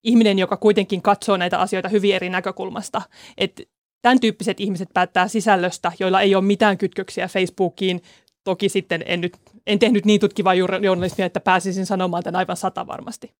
ihminen, 0.03 0.39
joka 0.39 0.57
kuitenkin 0.57 1.01
katsoo 1.01 1.37
näitä 1.37 1.59
asioita 1.59 1.89
hyvin 1.89 2.15
eri 2.15 2.29
näkökulmasta. 2.29 3.01
Että 3.37 3.63
tämän 4.01 4.19
tyyppiset 4.19 4.59
ihmiset 4.59 4.89
päättää 4.93 5.27
sisällöstä, 5.27 5.91
joilla 5.99 6.21
ei 6.21 6.35
ole 6.35 6.43
mitään 6.43 6.77
kytköksiä 6.77 7.27
Facebookiin. 7.27 8.01
Toki 8.43 8.69
sitten 8.69 9.03
en, 9.05 9.21
nyt, 9.21 9.37
en 9.67 9.79
tehnyt 9.79 10.05
niin 10.05 10.19
tutkivaa 10.19 10.53
journalismia, 10.53 11.25
että 11.25 11.39
pääsisin 11.39 11.85
sanomaan 11.85 12.23
tämän 12.23 12.39
aivan 12.39 12.57
sata 12.57 12.87
varmasti. 12.87 13.31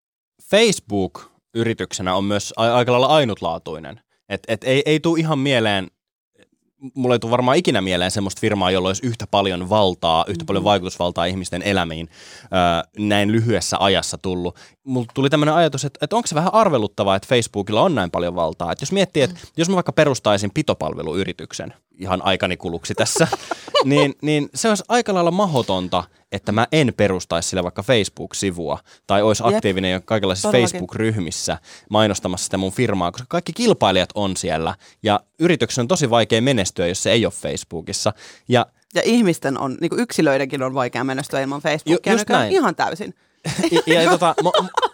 Facebook 0.49 1.36
yrityksenä 1.57 2.15
on 2.15 2.23
myös 2.23 2.53
aika 2.57 2.91
lailla 2.91 3.07
ainutlaatuinen. 3.07 4.01
Et, 4.29 4.43
et 4.47 4.63
ei, 4.63 4.83
ei 4.85 4.99
tule 4.99 5.19
ihan 5.19 5.39
mieleen, 5.39 5.87
mulle 6.93 7.15
ei 7.15 7.19
tule 7.19 7.31
varmaan 7.31 7.57
ikinä 7.57 7.81
mieleen 7.81 8.11
semmoista 8.11 8.39
firmaa, 8.39 8.71
jolla 8.71 8.89
olisi 8.89 9.05
yhtä 9.07 9.27
paljon 9.31 9.69
valtaa, 9.69 10.25
yhtä 10.27 10.45
paljon 10.45 10.61
mm-hmm. 10.61 10.69
vaikutusvaltaa 10.69 11.25
ihmisten 11.25 11.61
elämiin 11.61 12.09
ö, 12.43 12.87
näin 12.99 13.31
lyhyessä 13.31 13.77
ajassa 13.79 14.17
tullut. 14.17 14.55
Mulle 14.83 15.07
tuli 15.13 15.29
tämmöinen 15.29 15.55
ajatus, 15.55 15.85
että, 15.85 15.99
että 16.01 16.15
onko 16.15 16.27
se 16.27 16.35
vähän 16.35 16.53
arveluttavaa, 16.53 17.15
että 17.15 17.27
Facebookilla 17.29 17.81
on 17.81 17.95
näin 17.95 18.11
paljon 18.11 18.35
valtaa. 18.35 18.71
Että 18.71 18.83
jos 18.83 18.91
miettii, 18.91 19.23
että 19.23 19.35
mm. 19.35 19.47
jos 19.57 19.69
mä 19.69 19.75
vaikka 19.75 19.93
perustaisin 19.93 20.51
pitopalveluyrityksen, 20.53 21.73
ihan 21.99 22.21
aikani 22.25 22.57
kuluksi 22.57 22.93
tässä, 22.93 23.27
niin, 23.83 24.15
niin 24.21 24.49
se 24.55 24.69
olisi 24.69 24.83
aika 24.87 25.13
lailla 25.13 25.31
mahdotonta, 25.31 26.03
että 26.31 26.51
mä 26.51 26.67
en 26.71 26.93
perustaisi 26.97 27.49
sille 27.49 27.63
vaikka 27.63 27.83
Facebook-sivua 27.83 28.79
tai 29.07 29.21
olisi 29.21 29.43
aktiivinen 29.45 29.91
jo 29.91 30.01
kaikenlaisissa 30.05 30.47
Todellakin. 30.47 30.71
Facebook-ryhmissä 30.71 31.57
mainostamassa 31.89 32.43
sitä 32.43 32.57
mun 32.57 32.71
firmaa, 32.71 33.11
koska 33.11 33.25
kaikki 33.29 33.53
kilpailijat 33.53 34.09
on 34.15 34.37
siellä 34.37 34.75
ja 35.03 35.19
yrityksen 35.39 35.81
on 35.81 35.87
tosi 35.87 36.09
vaikea 36.09 36.41
menestyä, 36.41 36.87
jos 36.87 37.03
se 37.03 37.11
ei 37.11 37.25
ole 37.25 37.33
Facebookissa. 37.33 38.13
Ja, 38.47 38.65
ja 38.95 39.01
ihmisten 39.05 39.59
on, 39.59 39.77
niin 39.81 39.89
kuin 39.89 39.99
yksilöidenkin 40.01 40.63
on 40.63 40.73
vaikea 40.73 41.03
menestyä 41.03 41.41
ilman 41.41 41.61
Facebookia, 41.61 42.13
just 42.13 42.29
näin. 42.29 42.51
ihan 42.51 42.75
täysin. 42.75 43.13
Ja, 43.87 44.01
ja 44.01 44.09
tota, 44.09 44.35
mo- 44.43 44.86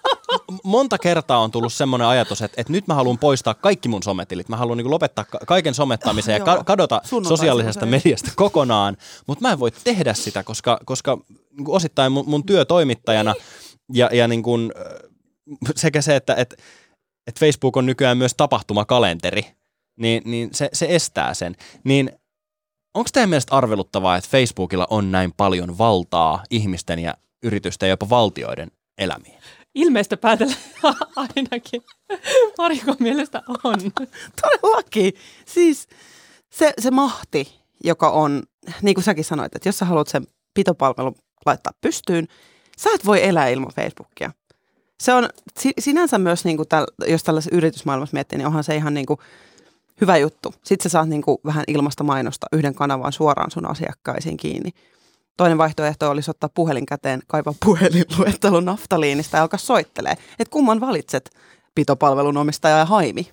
monta 0.63 0.97
kertaa 0.97 1.39
on 1.39 1.51
tullut 1.51 1.73
semmoinen 1.73 2.07
ajatus, 2.07 2.41
että, 2.41 2.61
että 2.61 2.73
nyt 2.73 2.87
mä 2.87 2.93
haluan 2.93 3.17
poistaa 3.17 3.53
kaikki 3.53 3.89
mun 3.89 4.03
sometilit. 4.03 4.49
Mä 4.49 4.57
haluan 4.57 4.77
niin 4.77 4.91
lopettaa 4.91 5.25
kaiken 5.47 5.73
somettamisen 5.73 6.33
ja 6.33 6.39
ka- 6.39 6.63
kadota 6.63 7.01
sosiaalisesta 7.27 7.85
mediasta 7.85 8.31
kokonaan, 8.35 8.97
mutta 9.27 9.41
mä 9.41 9.51
en 9.51 9.59
voi 9.59 9.71
tehdä 9.83 10.13
sitä, 10.13 10.43
koska, 10.43 10.79
koska 10.85 11.17
niin 11.29 11.65
kuin 11.65 11.75
osittain 11.75 12.11
mun, 12.11 12.23
mun 12.27 12.45
työ 12.45 12.65
toimittajana 12.65 13.33
ja, 13.93 14.09
ja 14.13 14.27
niin 14.27 14.43
kuin, 14.43 14.71
sekä 15.75 16.01
se, 16.01 16.15
että, 16.15 16.35
että, 16.35 16.55
että 17.27 17.39
Facebook 17.39 17.77
on 17.77 17.85
nykyään 17.85 18.17
myös 18.17 18.33
tapahtumakalenteri, 18.33 19.45
niin, 19.99 20.21
niin 20.25 20.49
se, 20.53 20.69
se 20.73 20.85
estää 20.89 21.33
sen. 21.33 21.55
Niin 21.83 22.11
onko 22.93 23.09
teidän 23.13 23.29
mielestä 23.29 23.55
arveluttavaa, 23.55 24.17
että 24.17 24.29
Facebookilla 24.29 24.87
on 24.89 25.11
näin 25.11 25.33
paljon 25.37 25.77
valtaa 25.77 26.43
ihmisten 26.49 26.99
ja 26.99 27.13
yritysten 27.43 27.87
ja 27.87 27.91
jopa 27.91 28.09
valtioiden 28.09 28.71
elämiin? 28.97 29.37
Ilmeistä 29.75 30.17
päätellä 30.17 30.55
ainakin. 31.15 31.81
Marikon 32.57 32.95
mielestä 32.99 33.41
on. 33.63 33.75
Todellakin. 34.41 35.13
Siis 35.45 35.87
se, 36.49 36.73
se 36.79 36.91
mahti, 36.91 37.59
joka 37.83 38.09
on, 38.09 38.43
niin 38.81 38.95
kuin 38.95 39.03
säkin 39.03 39.25
sanoit, 39.25 39.55
että 39.55 39.69
jos 39.69 39.77
sä 39.79 39.85
haluat 39.85 40.07
sen 40.07 40.27
pitopalvelun 40.53 41.15
laittaa 41.45 41.73
pystyyn. 41.81 42.27
Sä 42.77 42.89
et 42.95 43.05
voi 43.05 43.23
elää 43.23 43.49
ilman 43.49 43.71
Facebookia. 43.75 44.31
Se 44.99 45.13
on 45.13 45.29
si- 45.59 45.73
sinänsä 45.79 46.17
myös, 46.17 46.45
niin 46.45 46.57
kuin 46.57 46.67
täl, 46.69 46.85
jos 47.07 47.23
tällaisessa 47.23 47.55
yritysmaailmassa 47.55 48.13
miettii, 48.13 48.37
niin 48.37 48.47
onhan 48.47 48.63
se 48.63 48.75
ihan 48.75 48.93
niin 48.93 49.05
kuin 49.05 49.19
hyvä 50.01 50.17
juttu. 50.17 50.53
Sitten 50.63 50.83
sä 50.83 50.89
saat 50.89 51.09
niin 51.09 51.21
kuin 51.21 51.37
vähän 51.45 51.63
ilmasta 51.67 52.03
mainosta 52.03 52.47
yhden 52.51 52.75
kanavan 52.75 53.13
suoraan 53.13 53.51
sun 53.51 53.65
asiakkaisiin 53.65 54.37
kiinni. 54.37 54.71
Toinen 55.37 55.57
vaihtoehto 55.57 56.09
olisi 56.09 56.31
ottaa 56.31 56.49
puhelin 56.53 56.85
käteen, 56.85 57.21
kaivaa 57.27 57.53
puhelinluettelo 57.65 58.61
naftaliinista 58.61 59.37
ja 59.37 59.43
alkaa 59.43 59.57
soittelee. 59.57 60.11
Että 60.11 60.51
kumman 60.51 60.81
valitset, 60.81 61.29
pitopalvelun 61.75 62.37
omistaja 62.37 62.77
ja 62.77 62.85
haimi? 62.85 63.29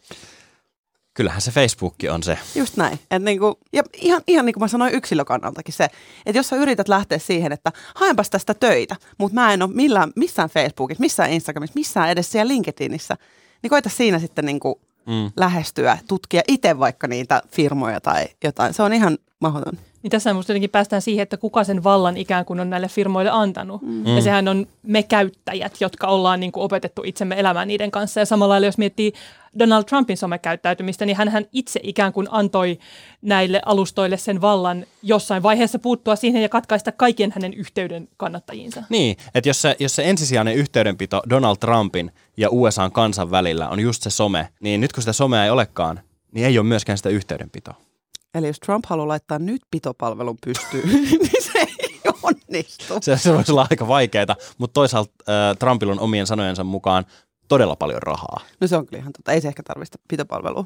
Kyllähän 1.15 1.41
se 1.41 1.51
Facebook 1.51 1.95
on 2.11 2.23
se. 2.23 2.39
Just 2.55 2.77
näin. 2.77 2.99
Et 3.11 3.23
niinku, 3.23 3.59
ja 3.73 3.83
ihan, 3.97 4.23
ihan 4.27 4.47
niin 4.47 4.55
kuin 4.55 4.61
mä 4.63 4.69
sanoin 4.69 4.95
yksilökannaltakin 4.95 5.75
se, 5.75 5.85
että 6.27 6.39
jos 6.39 6.49
sä 6.49 6.57
yrität 6.57 6.89
lähteä 6.89 7.19
siihen, 7.19 7.53
että 7.53 7.73
haenpas 7.95 8.31
tästä 8.31 8.55
töitä, 8.55 8.97
mutta 9.19 9.35
mä 9.35 9.53
en 9.53 9.63
ole 9.63 9.71
millään, 9.75 10.13
missään 10.17 10.49
Facebookissa, 10.49 11.01
missään 11.01 11.31
Instagramissa, 11.31 11.79
missään 11.79 12.11
edes 12.11 12.33
siellä 12.33 12.49
LinkedInissä, 12.49 13.17
niin 13.63 13.71
koita 13.71 13.89
siinä 13.89 14.19
sitten 14.19 14.45
niinku 14.45 14.81
mm. 15.07 15.31
lähestyä, 15.37 15.99
tutkia 16.09 16.43
itse 16.49 16.79
vaikka 16.79 17.07
niitä 17.07 17.43
firmoja 17.53 18.01
tai 18.01 18.27
jotain. 18.45 18.75
Se 18.75 18.83
on 18.83 18.93
ihan 18.93 19.19
mahdoton. 19.41 19.79
Niin 20.03 20.11
tässä 20.11 20.33
minusta 20.33 20.53
jotenkin 20.53 20.71
päästään 20.71 21.03
siihen, 21.03 21.23
että 21.23 21.37
kuka 21.37 21.65
sen 21.65 21.85
vallan 21.85 22.17
ikään 22.17 22.45
kuin 22.45 22.61
on 22.61 22.71
näille 22.71 22.89
firmoille 22.89 23.31
antanut. 23.31 23.83
Mm. 23.83 24.07
Ja 24.07 24.23
sehän 24.23 24.49
on 24.49 24.67
me 24.83 25.03
käyttäjät, 25.03 25.81
jotka 25.81 26.07
ollaan 26.07 26.41
niin 26.41 26.53
kuin 26.53 26.65
opetettu 26.65 27.03
itsemme 27.05 27.41
elämään 27.41 27.69
niiden 27.69 27.91
kanssa. 27.91 28.21
Ja 28.21 28.27
samalla 28.27 28.53
lailla, 28.53 28.67
jos 28.67 28.79
miettii 28.79 29.13
Donald 29.59 29.85
Trumpin 29.85 30.17
somekäyttäytymistä, 30.17 31.07
niin 31.07 31.17
hän 31.17 31.45
itse 31.53 31.81
ikään 31.83 32.13
kuin 32.13 32.29
antoi 32.31 32.79
näille 33.23 33.63
alustoille 33.67 34.17
sen 34.17 34.41
vallan 34.41 34.87
jossain 35.03 35.43
vaiheessa 35.43 35.79
puuttua 35.79 36.17
siihen 36.17 36.43
ja 36.43 36.49
katkaista 36.49 36.93
kaiken 36.93 37.33
hänen 37.35 37.55
yhteyden 37.55 38.09
kannattajiinsa. 38.17 38.83
Niin, 38.89 39.17
että 39.35 39.49
jos 39.49 39.63
se, 39.63 39.77
jos 39.79 39.97
se 39.97 40.11
ensisijainen 40.11 40.55
yhteydenpito 40.55 41.23
Donald 41.31 41.57
Trumpin 41.57 42.11
ja 42.37 42.49
USAn 42.51 42.93
kansan 42.93 43.31
välillä 43.31 43.69
on 43.69 43.81
just 43.81 44.03
se 44.03 44.11
some, 44.11 44.49
niin 44.61 44.81
nyt 44.81 44.93
kun 44.93 45.03
sitä 45.03 45.13
somea 45.13 45.45
ei 45.45 45.51
olekaan, 45.51 46.01
niin 46.33 46.47
ei 46.47 46.59
ole 46.59 46.67
myöskään 46.67 46.99
sitä 46.99 47.09
yhteydenpitoa. 47.09 47.90
Eli 48.35 48.47
jos 48.47 48.61
Trump 48.61 48.85
haluaa 48.89 49.09
laittaa 49.09 49.39
nyt 49.39 49.63
pitopalvelun 49.71 50.39
pystyyn, 50.45 50.89
niin 50.93 51.43
se 51.53 51.59
ei 51.59 52.01
onnistu. 52.23 52.95
Se, 53.01 53.17
se 53.17 53.35
voisi 53.35 53.53
olla 53.53 53.67
aika 53.71 53.89
vaikeaa, 53.89 54.37
mutta 54.59 54.75
toisaalta 54.75 55.13
äh, 55.29 55.57
Trumpilla 55.59 55.93
on 55.93 56.01
omien 56.01 56.27
sanojensa 56.27 56.65
mukaan 56.65 57.05
todella 57.49 57.77
paljon 57.77 58.03
rahaa. 58.03 58.41
No 58.61 58.67
se 58.67 58.77
on 58.77 58.87
kyllä 58.87 59.01
ihan 59.01 59.13
totta. 59.13 59.33
Ei 59.33 59.41
se 59.41 59.49
ehkä 59.49 59.63
tarvitse 59.63 59.99
pitopalvelua. 60.09 60.65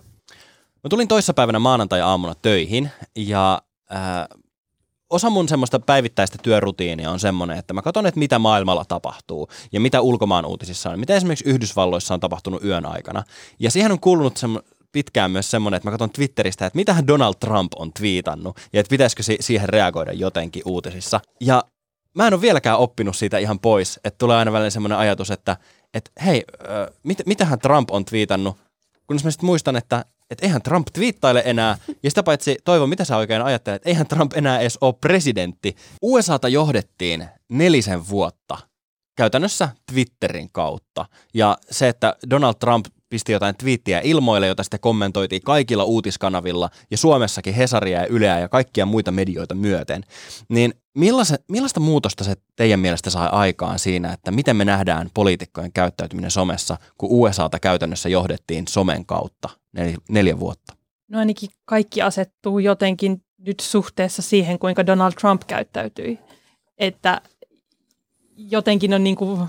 Mä 0.85 0.89
tulin 0.91 1.09
toissapäivänä 1.09 1.59
maanantai-aamuna 1.59 2.35
töihin 2.35 2.91
ja 3.17 3.63
äh, 3.93 4.29
osa 5.11 5.31
mun 5.31 5.49
semmoista 5.49 5.81
päivittäistä 5.81 6.39
työrutiinia 6.43 7.11
on 7.11 7.21
semmoinen, 7.21 7.59
että 7.59 7.75
mä 7.75 7.83
katson, 7.83 8.07
että 8.07 8.19
mitä 8.19 8.39
maailmalla 8.39 8.85
tapahtuu 8.85 9.49
ja 9.73 9.81
mitä 9.81 10.01
ulkomaan 10.01 10.45
uutisissa 10.47 10.91
on. 10.91 11.01
Mitä 11.01 11.15
esimerkiksi 11.15 11.49
Yhdysvalloissa 11.49 12.15
on 12.15 12.21
tapahtunut 12.21 12.65
yön 12.65 12.87
aikana. 12.87 13.23
Ja 13.59 13.71
siihen 13.71 13.93
on 13.93 14.01
kuulunut 14.01 14.39
semmo- 14.39 14.74
pitkään 14.95 15.31
myös 15.31 15.51
semmoinen, 15.51 15.77
että 15.77 15.87
mä 15.87 15.91
katson 15.91 16.11
Twitteristä, 16.11 16.67
että 16.67 16.77
mitähän 16.77 17.07
Donald 17.07 17.35
Trump 17.41 17.73
on 17.77 17.93
twiitannut 17.93 18.57
ja 18.73 18.81
että 18.81 18.91
pitäisikö 18.91 19.23
si- 19.23 19.39
siihen 19.41 19.69
reagoida 19.69 20.13
jotenkin 20.13 20.63
uutisissa. 20.67 21.21
Ja 21.41 21.65
mä 22.15 22.27
en 22.27 22.35
ole 22.35 22.41
vieläkään 22.41 22.79
oppinut 22.79 23.17
siitä 23.17 23.39
ihan 23.39 23.61
pois, 23.61 24.01
että 24.05 24.19
tulee 24.19 24.37
aina 24.37 24.53
välillä 24.53 24.71
semmoinen 24.71 24.99
ajatus, 24.99 25.31
että, 25.31 25.57
että 25.95 26.11
hei, 26.25 26.45
äh, 26.63 26.97
mit, 27.03 27.19
mitähän 27.27 27.59
Trump 27.59 27.91
on 27.91 28.05
twiitannut, 28.05 28.57
kunnes 29.07 29.25
mä 29.25 29.31
sitten 29.31 29.47
muistan, 29.47 29.77
että 29.77 30.05
että 30.31 30.47
eihän 30.47 30.63
Trump 30.63 30.89
twiittaile 30.93 31.43
enää. 31.45 31.77
Ja 32.03 32.11
sitä 32.11 32.23
paitsi, 32.23 32.57
Toivo, 32.65 32.87
mitä 32.87 33.05
sä 33.05 33.17
oikein 33.17 33.43
ajattelet, 33.43 33.77
että 33.77 33.89
eihän 33.89 34.07
Trump 34.07 34.33
enää 34.35 34.59
edes 34.59 34.79
ole 34.81 34.95
presidentti. 35.01 35.77
USAta 36.03 36.49
johdettiin 36.49 37.29
nelisen 37.49 38.09
vuotta 38.09 38.59
käytännössä 39.17 39.69
Twitterin 39.93 40.51
kautta. 40.53 41.07
Ja 41.35 41.59
se, 41.71 41.89
että 41.89 42.17
Donald 42.31 42.55
Trump 42.55 42.87
pisti 43.11 43.33
jotain 43.33 43.57
twiittiä 43.57 44.01
ilmoille, 44.05 44.47
jota 44.47 44.63
sitten 44.63 44.81
kommentoitiin 44.81 45.43
kaikilla 45.43 45.85
uutiskanavilla 45.85 46.71
ja 46.91 46.97
Suomessakin 46.97 47.55
Hesaria 47.55 48.01
ja 48.01 48.07
Yleä 48.07 48.39
ja 48.39 48.49
kaikkia 48.49 48.87
muita 48.87 49.11
medioita 49.11 49.55
myöten. 49.55 50.05
Niin 50.49 50.75
millaista, 50.95 51.37
millaista 51.49 51.81
muutosta 51.81 52.25
se 52.25 52.35
teidän 52.57 52.81
mielestä 52.81 53.11
saa 53.11 53.39
aikaan 53.39 53.79
siinä, 53.79 54.13
että 54.13 54.31
miten 54.31 54.57
me 54.57 54.65
nähdään 54.65 55.11
poliitikkojen 55.15 55.73
käyttäytyminen 55.73 56.31
somessa, 56.31 56.77
kun 56.99 57.09
USAta 57.13 57.59
käytännössä 57.59 58.09
johdettiin 58.09 58.69
somen 58.69 59.07
kautta 59.07 59.49
nel, 59.73 59.93
neljä 60.09 60.39
vuotta? 60.39 60.77
No 61.09 61.19
ainakin 61.19 61.51
kaikki 61.65 62.03
asettuu 62.03 62.59
jotenkin 62.59 63.23
nyt 63.39 63.61
suhteessa 63.61 64.23
siihen, 64.23 64.59
kuinka 64.59 64.87
Donald 64.87 65.13
Trump 65.13 65.43
käyttäytyi. 65.47 66.19
Että 66.79 67.21
jotenkin 68.37 68.95
on 68.95 69.05
niin 69.05 69.17
kuin, 69.17 69.41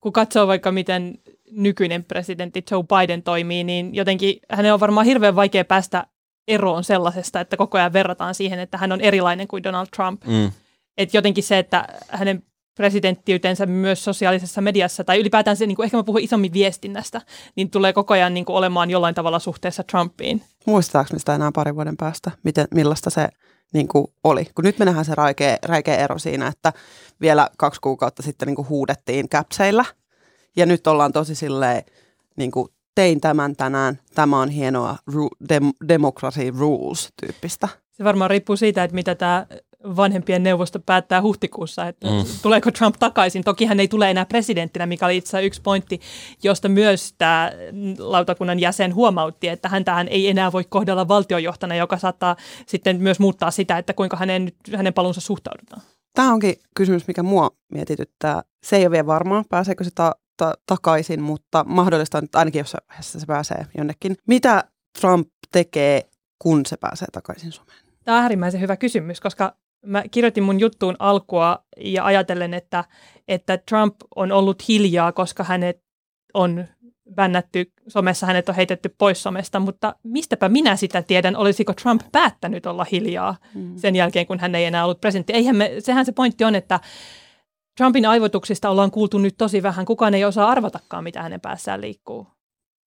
kun 0.00 0.12
katsoo 0.12 0.46
vaikka 0.46 0.72
miten 0.72 1.18
nykyinen 1.52 2.04
presidentti 2.04 2.64
Joe 2.70 2.82
Biden 2.82 3.22
toimii, 3.22 3.64
niin 3.64 3.94
jotenkin 3.94 4.36
hänen 4.50 4.74
on 4.74 4.80
varmaan 4.80 5.06
hirveän 5.06 5.36
vaikea 5.36 5.64
päästä 5.64 6.06
eroon 6.48 6.84
sellaisesta, 6.84 7.40
että 7.40 7.56
koko 7.56 7.78
ajan 7.78 7.92
verrataan 7.92 8.34
siihen, 8.34 8.58
että 8.58 8.78
hän 8.78 8.92
on 8.92 9.00
erilainen 9.00 9.48
kuin 9.48 9.62
Donald 9.62 9.86
Trump. 9.96 10.24
Mm. 10.24 10.50
Et 10.98 11.14
jotenkin 11.14 11.44
se, 11.44 11.58
että 11.58 11.88
hänen 12.08 12.42
presidenttiytensä 12.76 13.66
myös 13.66 14.04
sosiaalisessa 14.04 14.60
mediassa, 14.60 15.04
tai 15.04 15.20
ylipäätään 15.20 15.56
se, 15.56 15.66
niin 15.66 15.76
kuin, 15.76 15.84
ehkä 15.84 15.96
mä 15.96 16.04
puhun 16.04 16.20
isommin 16.20 16.52
viestinnästä, 16.52 17.20
niin 17.56 17.70
tulee 17.70 17.92
koko 17.92 18.14
ajan 18.14 18.34
niin 18.34 18.44
kuin, 18.44 18.56
olemaan 18.56 18.90
jollain 18.90 19.14
tavalla 19.14 19.38
suhteessa 19.38 19.84
Trumpiin. 19.84 20.42
Muistaako 20.66 21.18
sitä 21.18 21.34
enää 21.34 21.50
parin 21.54 21.74
vuoden 21.74 21.96
päästä, 21.96 22.30
miten, 22.42 22.68
millaista 22.74 23.10
se 23.10 23.28
niin 23.74 23.88
kuin 23.88 24.06
oli? 24.24 24.44
Kun 24.54 24.64
nyt 24.64 24.78
me 24.78 24.84
nähdään 24.84 25.04
se 25.04 25.14
räikeä, 25.14 25.58
räikeä 25.64 25.96
ero 25.96 26.18
siinä, 26.18 26.46
että 26.46 26.72
vielä 27.20 27.48
kaksi 27.58 27.80
kuukautta 27.80 28.22
sitten 28.22 28.46
niin 28.46 28.56
kuin 28.56 28.68
huudettiin 28.68 29.28
käpseillä– 29.28 29.84
ja 30.56 30.66
nyt 30.66 30.86
ollaan 30.86 31.12
tosi 31.12 31.34
silleen, 31.34 31.82
niin 32.36 32.50
kuin, 32.50 32.68
tein 32.94 33.20
tämän 33.20 33.56
tänään, 33.56 33.98
tämä 34.14 34.40
on 34.40 34.48
hienoa 34.48 34.96
ru- 35.10 35.52
dem- 35.52 35.86
democracy 35.88 36.50
rules 36.58 37.08
tyyppistä. 37.20 37.68
Se 37.90 38.04
varmaan 38.04 38.30
riippuu 38.30 38.56
siitä, 38.56 38.84
että 38.84 38.94
mitä 38.94 39.14
tämä 39.14 39.46
vanhempien 39.84 40.42
neuvosto 40.42 40.80
päättää 40.80 41.22
huhtikuussa, 41.22 41.88
että 41.88 42.06
mm. 42.08 42.24
tuleeko 42.42 42.70
Trump 42.70 42.96
takaisin. 42.98 43.44
Toki 43.44 43.66
hän 43.66 43.80
ei 43.80 43.88
tule 43.88 44.10
enää 44.10 44.26
presidenttinä, 44.26 44.86
mikä 44.86 45.06
oli 45.06 45.16
itse 45.16 45.42
yksi 45.42 45.62
pointti, 45.62 46.00
josta 46.42 46.68
myös 46.68 47.14
tämä 47.18 47.52
lautakunnan 47.98 48.58
jäsen 48.58 48.94
huomautti, 48.94 49.48
että 49.48 49.68
hän 49.68 49.84
tähän 49.84 50.08
ei 50.08 50.28
enää 50.28 50.52
voi 50.52 50.64
kohdella 50.68 51.08
valtiojohtana, 51.08 51.74
joka 51.74 51.98
saattaa 51.98 52.36
sitten 52.66 53.02
myös 53.02 53.20
muuttaa 53.20 53.50
sitä, 53.50 53.78
että 53.78 53.92
kuinka 53.92 54.16
hänen, 54.16 54.52
hänen 54.76 54.94
palunsa 54.94 55.20
suhtaudutaan. 55.20 55.82
Tämä 56.14 56.32
onkin 56.32 56.54
kysymys, 56.76 57.06
mikä 57.06 57.22
mua 57.22 57.50
mietityttää. 57.72 58.42
Se 58.62 58.76
ei 58.76 58.82
ole 58.82 58.90
vielä 58.90 59.06
varmaa, 59.06 59.44
pääseekö 59.48 59.84
se 59.84 59.90
ta- 60.40 60.50
ta- 60.50 60.62
takaisin, 60.66 61.22
mutta 61.22 61.64
mahdollista 61.64 62.18
on, 62.18 62.24
että 62.24 62.38
ainakin 62.38 62.58
jossain 62.58 62.84
vaiheessa 62.88 63.20
se 63.20 63.26
pääsee 63.26 63.66
jonnekin. 63.76 64.16
Mitä 64.26 64.64
Trump 65.00 65.28
tekee, 65.52 66.10
kun 66.38 66.66
se 66.66 66.76
pääsee 66.76 67.08
takaisin 67.12 67.52
Suomeen? 67.52 67.78
Tämä 68.04 68.16
on 68.16 68.22
äärimmäisen 68.22 68.60
hyvä 68.60 68.76
kysymys, 68.76 69.20
koska 69.20 69.56
mä 69.86 70.04
kirjoitin 70.10 70.42
mun 70.42 70.60
juttuun 70.60 70.96
alkua 70.98 71.64
ja 71.76 72.04
ajatellen, 72.04 72.54
että, 72.54 72.84
että 73.28 73.58
Trump 73.58 73.94
on 74.16 74.32
ollut 74.32 74.68
hiljaa, 74.68 75.12
koska 75.12 75.44
hänet 75.44 75.82
on 76.34 76.64
bännätty 77.14 77.72
somessa, 77.88 78.26
hänet 78.26 78.48
on 78.48 78.54
heitetty 78.54 78.94
pois 78.98 79.22
somesta, 79.22 79.60
mutta 79.60 79.94
mistäpä 80.02 80.48
minä 80.48 80.76
sitä 80.76 81.02
tiedän, 81.02 81.36
olisiko 81.36 81.72
Trump 81.72 82.02
päättänyt 82.12 82.66
olla 82.66 82.86
hiljaa 82.92 83.36
mm. 83.54 83.76
sen 83.76 83.96
jälkeen, 83.96 84.26
kun 84.26 84.38
hän 84.38 84.54
ei 84.54 84.64
enää 84.64 84.84
ollut 84.84 85.00
presidentti. 85.00 85.32
Eihän 85.32 85.56
me, 85.56 85.72
sehän 85.78 86.06
se 86.06 86.12
pointti 86.12 86.44
on, 86.44 86.54
että 86.54 86.80
Trumpin 87.76 88.06
aivotuksista 88.06 88.70
ollaan 88.70 88.90
kuultu 88.90 89.18
nyt 89.18 89.34
tosi 89.38 89.62
vähän. 89.62 89.86
Kukaan 89.86 90.14
ei 90.14 90.24
osaa 90.24 90.48
arvatakaan, 90.48 91.04
mitä 91.04 91.22
hänen 91.22 91.40
päässään 91.40 91.80
liikkuu. 91.80 92.26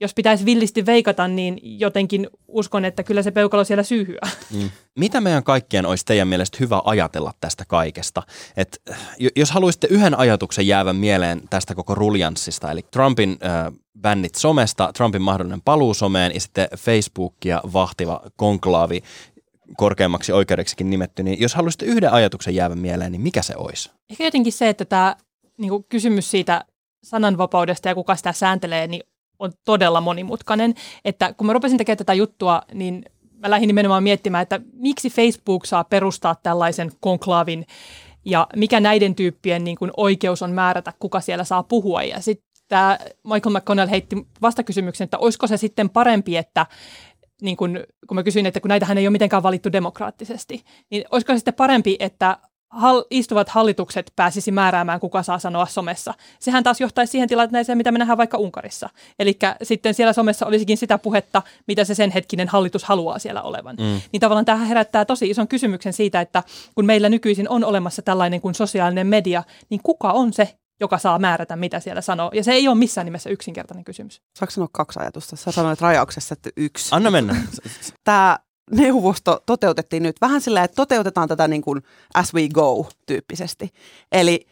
Jos 0.01 0.13
pitäisi 0.13 0.45
villisti 0.45 0.85
veikata, 0.85 1.27
niin 1.27 1.59
jotenkin 1.63 2.27
uskon, 2.47 2.85
että 2.85 3.03
kyllä 3.03 3.23
se 3.23 3.31
peukalo 3.31 3.63
siellä 3.63 3.83
syyhyä. 3.83 4.21
Mm. 4.53 4.69
Mitä 4.99 5.21
meidän 5.21 5.43
kaikkien 5.43 5.85
olisi 5.85 6.05
teidän 6.05 6.27
mielestä 6.27 6.57
hyvä 6.59 6.81
ajatella 6.85 7.33
tästä 7.41 7.63
kaikesta? 7.67 8.23
Et, 8.57 8.81
jos 9.35 9.51
haluaisitte 9.51 9.87
yhden 9.87 10.19
ajatuksen 10.19 10.67
jäävän 10.67 10.95
mieleen 10.95 11.41
tästä 11.49 11.75
koko 11.75 11.95
ruljanssista, 11.95 12.71
eli 12.71 12.81
Trumpin 12.91 13.37
äh, 13.45 13.73
bännit 14.01 14.35
somesta, 14.35 14.91
Trumpin 14.93 15.21
mahdollinen 15.21 15.61
paluu 15.61 15.93
someen 15.93 16.33
ja 16.33 16.39
sitten 16.39 16.67
Facebookia 16.77 17.61
vahtiva 17.73 18.21
konklaavi, 18.35 19.03
korkeammaksi 19.77 20.31
oikeudeksikin 20.31 20.89
nimetty, 20.89 21.23
niin 21.23 21.41
jos 21.41 21.55
haluaisitte 21.55 21.85
yhden 21.85 22.11
ajatuksen 22.11 22.55
jäävän 22.55 22.79
mieleen, 22.79 23.11
niin 23.11 23.21
mikä 23.21 23.41
se 23.41 23.53
olisi? 23.57 23.91
Ehkä 24.09 24.23
jotenkin 24.23 24.53
se, 24.53 24.69
että 24.69 24.85
tämä 24.85 25.15
niin 25.57 25.69
kuin 25.69 25.85
kysymys 25.89 26.31
siitä 26.31 26.65
sananvapaudesta 27.03 27.89
ja 27.89 27.95
kuka 27.95 28.15
sitä 28.15 28.31
sääntelee, 28.31 28.87
niin 28.87 29.03
on 29.39 29.51
todella 29.65 30.01
monimutkainen. 30.01 30.73
Että 31.05 31.33
kun 31.33 31.47
mä 31.47 31.53
rupesin 31.53 31.77
tekemään 31.77 31.97
tätä 31.97 32.13
juttua, 32.13 32.61
niin 32.73 33.05
mä 33.39 33.49
lähdin 33.49 33.67
nimenomaan 33.67 34.03
miettimään, 34.03 34.41
että 34.41 34.59
miksi 34.73 35.09
Facebook 35.09 35.65
saa 35.65 35.83
perustaa 35.83 36.35
tällaisen 36.43 36.91
konklaavin 36.99 37.65
ja 38.25 38.47
mikä 38.55 38.79
näiden 38.79 39.15
tyyppien 39.15 39.63
niin 39.63 39.77
kuin 39.77 39.91
oikeus 39.97 40.41
on 40.41 40.51
määrätä, 40.51 40.93
kuka 40.99 41.19
siellä 41.19 41.43
saa 41.43 41.63
puhua. 41.63 42.03
Ja 42.03 42.21
sitten 42.21 42.47
tämä 42.67 42.97
Michael 43.23 43.55
McConnell 43.55 43.89
heitti 43.89 44.15
vastakysymyksen, 44.41 45.05
että 45.05 45.17
olisiko 45.17 45.47
se 45.47 45.57
sitten 45.57 45.89
parempi, 45.89 46.37
että 46.37 46.65
niin 47.43 47.57
kun, 47.57 47.79
kun 48.07 48.15
mä 48.15 48.23
kysyin, 48.23 48.45
että 48.45 48.59
kun 48.59 48.69
näitähän 48.69 48.97
ei 48.97 49.07
ole 49.07 49.11
mitenkään 49.11 49.43
valittu 49.43 49.71
demokraattisesti, 49.71 50.63
niin 50.89 51.05
olisiko 51.11 51.33
se 51.33 51.37
sitten 51.37 51.53
parempi, 51.53 51.97
että 51.99 52.37
hal- 52.73 53.05
istuvat 53.09 53.49
hallitukset 53.49 54.11
pääsisi 54.15 54.51
määräämään, 54.51 54.99
kuka 54.99 55.23
saa 55.23 55.39
sanoa 55.39 55.65
somessa. 55.65 56.13
Sehän 56.39 56.63
taas 56.63 56.81
johtaisi 56.81 57.11
siihen 57.11 57.29
tilanteeseen, 57.29 57.77
mitä 57.77 57.91
me 57.91 57.99
nähdään 57.99 58.17
vaikka 58.17 58.37
Unkarissa. 58.37 58.89
Eli 59.19 59.37
sitten 59.63 59.93
siellä 59.93 60.13
somessa 60.13 60.45
olisikin 60.45 60.77
sitä 60.77 60.97
puhetta, 60.97 61.41
mitä 61.67 61.83
se 61.83 61.95
sen 61.95 62.11
hetkinen 62.11 62.47
hallitus 62.47 62.83
haluaa 62.83 63.19
siellä 63.19 63.41
olevan. 63.41 63.75
Mm. 63.79 64.01
Niin 64.11 64.19
tavallaan 64.19 64.45
tämä 64.45 64.65
herättää 64.65 65.05
tosi 65.05 65.29
ison 65.29 65.47
kysymyksen 65.47 65.93
siitä, 65.93 66.21
että 66.21 66.43
kun 66.75 66.85
meillä 66.85 67.09
nykyisin 67.09 67.49
on 67.49 67.63
olemassa 67.63 68.01
tällainen 68.01 68.41
kuin 68.41 68.55
sosiaalinen 68.55 69.07
media, 69.07 69.43
niin 69.69 69.79
kuka 69.83 70.11
on 70.11 70.33
se, 70.33 70.55
joka 70.79 70.97
saa 70.97 71.19
määrätä, 71.19 71.55
mitä 71.55 71.79
siellä 71.79 72.01
sanoo. 72.01 72.31
Ja 72.33 72.43
se 72.43 72.51
ei 72.51 72.67
ole 72.67 72.77
missään 72.77 73.05
nimessä 73.05 73.29
yksinkertainen 73.29 73.83
kysymys. 73.83 74.21
Saanko 74.37 74.51
sanoa 74.51 74.69
kaksi 74.71 74.99
ajatusta? 74.99 75.35
Sä 75.35 75.51
sanoit 75.51 75.81
rajauksessa, 75.81 76.33
että 76.33 76.49
yksi. 76.57 76.95
Anna 76.95 77.11
mennä. 77.11 77.35
Tämä 78.03 78.39
neuvosto 78.71 79.43
toteutettiin 79.45 80.03
nyt 80.03 80.15
vähän 80.21 80.41
sillä, 80.41 80.63
että 80.63 80.75
toteutetaan 80.75 81.27
tätä 81.27 81.47
niin 81.47 81.61
kuin 81.61 81.81
as 82.13 82.33
we 82.33 82.47
go 82.47 82.89
tyyppisesti. 83.05 83.69
Eli 84.11 84.47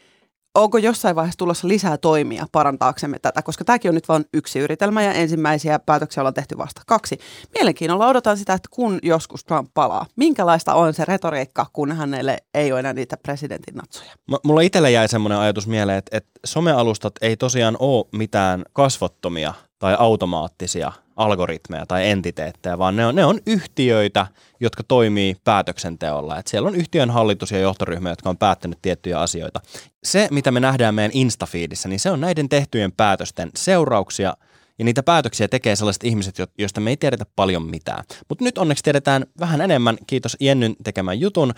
onko 0.55 0.77
jossain 0.77 1.15
vaiheessa 1.15 1.37
tulossa 1.37 1.67
lisää 1.67 1.97
toimia 1.97 2.45
parantaaksemme 2.51 3.19
tätä, 3.19 3.41
koska 3.41 3.65
tämäkin 3.65 3.89
on 3.89 3.95
nyt 3.95 4.07
vain 4.07 4.25
yksi 4.33 4.59
yritelmä 4.59 5.03
ja 5.03 5.13
ensimmäisiä 5.13 5.79
päätöksiä 5.79 6.21
ollaan 6.21 6.33
tehty 6.33 6.57
vasta 6.57 6.81
kaksi. 6.87 7.17
Mielenkiinnolla 7.55 8.07
odotan 8.07 8.37
sitä, 8.37 8.53
että 8.53 8.69
kun 8.71 8.99
joskus 9.03 9.43
Trump 9.43 9.71
palaa, 9.73 10.05
minkälaista 10.15 10.73
on 10.73 10.93
se 10.93 11.05
retoriikka, 11.05 11.65
kun 11.73 11.91
hänelle 11.91 12.37
ei 12.53 12.71
ole 12.71 12.79
enää 12.79 12.93
niitä 12.93 13.17
presidentin 13.17 13.75
natsuja? 13.75 14.11
M- 14.31 14.35
mulla 14.43 14.61
itselle 14.61 14.91
jäi 14.91 15.07
semmoinen 15.07 15.37
ajatus 15.37 15.67
mieleen, 15.67 15.97
että, 15.97 16.17
että 16.17 16.31
somealustat 16.45 17.13
ei 17.21 17.37
tosiaan 17.37 17.77
ole 17.79 18.05
mitään 18.11 18.63
kasvottomia 18.73 19.53
tai 19.79 19.95
automaattisia 19.99 20.91
algoritmeja 21.25 21.85
tai 21.85 22.09
entiteettejä, 22.09 22.77
vaan 22.77 22.95
ne 22.95 23.05
on, 23.05 23.15
ne 23.15 23.25
on 23.25 23.39
yhtiöitä, 23.45 24.27
jotka 24.59 24.83
toimii 24.83 25.35
päätöksenteolla. 25.43 26.37
Et 26.37 26.47
siellä 26.47 26.67
on 26.67 26.75
yhtiön 26.75 27.09
hallitus 27.09 27.51
ja 27.51 27.59
johtoryhmä, 27.59 28.09
jotka 28.09 28.29
on 28.29 28.37
päättänyt 28.37 28.79
tiettyjä 28.81 29.19
asioita. 29.19 29.61
Se, 30.03 30.27
mitä 30.31 30.51
me 30.51 30.59
nähdään 30.59 30.95
meidän 30.95 31.11
Instafeedissä, 31.13 31.89
niin 31.89 31.99
se 31.99 32.11
on 32.11 32.21
näiden 32.21 32.49
tehtyjen 32.49 32.91
päätösten 32.91 33.49
seurauksia, 33.55 34.33
ja 34.79 34.85
niitä 34.85 35.03
päätöksiä 35.03 35.47
tekee 35.47 35.75
sellaiset 35.75 36.03
ihmiset, 36.03 36.35
joista 36.57 36.81
me 36.81 36.89
ei 36.89 36.97
tiedetä 36.97 37.25
paljon 37.35 37.63
mitään. 37.63 38.03
Mutta 38.29 38.43
nyt 38.43 38.57
onneksi 38.57 38.83
tiedetään 38.83 39.25
vähän 39.39 39.61
enemmän, 39.61 39.97
kiitos 40.07 40.37
Jennyn 40.39 40.75
tekemän 40.83 41.19
jutun, 41.19 41.53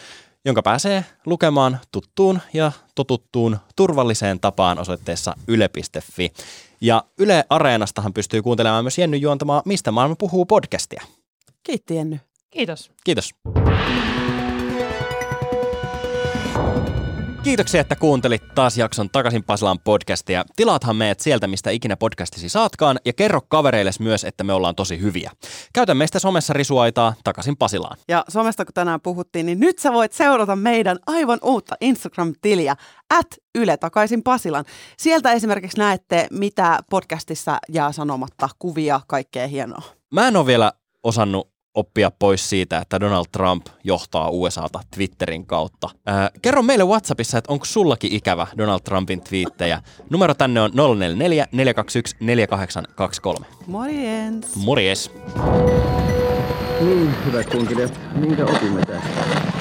jonka 0.45 0.61
pääsee 0.61 1.05
lukemaan 1.25 1.79
tuttuun 1.91 2.39
ja 2.53 2.71
totuttuun 2.95 3.57
turvalliseen 3.75 4.39
tapaan 4.39 4.79
osoitteessa 4.79 5.35
yle.fi. 5.47 6.33
Ja 6.83 7.03
Yle 7.19 7.45
Areenastahan 7.49 8.13
pystyy 8.13 8.41
kuuntelemaan 8.41 8.83
myös 8.83 8.97
Jenny 8.97 9.17
juontamaa 9.17 9.61
Mistä 9.65 9.91
maailma 9.91 10.15
puhuu 10.15 10.45
podcastia. 10.45 11.03
Kiitti 11.63 11.95
Jenny. 11.95 12.19
Kiitos. 12.49 12.91
Kiitos. 13.03 13.35
Kiitoksia, 17.43 17.81
että 17.81 17.95
kuuntelit 17.95 18.43
taas 18.55 18.77
jakson 18.77 19.09
Takaisin 19.09 19.43
Pasilaan 19.43 19.79
podcastia. 19.79 20.45
Tilaathan 20.55 20.95
meidät 20.95 21.19
sieltä, 21.19 21.47
mistä 21.47 21.69
ikinä 21.69 21.97
podcastisi 21.97 22.49
saatkaan, 22.49 22.99
ja 23.05 23.13
kerro 23.13 23.41
kavereilles 23.47 23.99
myös, 23.99 24.23
että 24.23 24.43
me 24.43 24.53
ollaan 24.53 24.75
tosi 24.75 25.01
hyviä. 25.01 25.31
Käytä 25.73 25.93
meistä 25.93 26.19
somessa 26.19 26.53
risuaitaa 26.53 27.13
Takaisin 27.23 27.57
Pasilaan. 27.57 27.97
Ja 28.07 28.25
somesta 28.29 28.65
kun 28.65 28.73
tänään 28.73 29.01
puhuttiin, 29.01 29.45
niin 29.45 29.59
nyt 29.59 29.79
sä 29.79 29.93
voit 29.93 30.13
seurata 30.13 30.55
meidän 30.55 30.97
aivan 31.07 31.39
uutta 31.43 31.75
Instagram-tiliä, 31.81 32.75
at 33.09 33.27
Yle 33.55 33.77
Takaisin 33.77 34.23
Pasilan. 34.23 34.65
Sieltä 34.97 35.31
esimerkiksi 35.31 35.77
näette, 35.77 36.27
mitä 36.31 36.79
podcastissa 36.89 37.57
jää 37.69 37.91
sanomatta, 37.91 38.49
kuvia, 38.59 39.01
kaikkea 39.07 39.47
hienoa. 39.47 39.81
Mä 40.13 40.27
en 40.27 40.35
ole 40.35 40.45
vielä 40.45 40.71
osannut 41.03 41.52
oppia 41.73 42.11
pois 42.11 42.49
siitä, 42.49 42.77
että 42.77 42.99
Donald 42.99 43.25
Trump 43.31 43.65
johtaa 43.83 44.29
USAta 44.29 44.79
Twitterin 44.95 45.45
kautta. 45.45 45.89
Ää, 46.05 46.29
kerro 46.41 46.61
meille 46.61 46.83
WhatsAppissa, 46.83 47.37
että 47.37 47.53
onko 47.53 47.65
sullakin 47.65 48.11
ikävä 48.13 48.47
Donald 48.57 48.79
Trumpin 48.79 49.21
twiittejä. 49.21 49.81
Numero 50.09 50.33
tänne 50.33 50.61
on 50.61 50.71
044 50.73 51.47
421 51.51 52.15
4823. 52.19 53.45
Morjens! 53.67 54.55
Morjes! 54.55 55.11
Niin, 56.79 57.15
hyvät 57.25 57.49
kunkilijat, 57.49 57.99
minkä 58.15 58.45
opimme 58.45 58.81
tästä? 58.85 59.52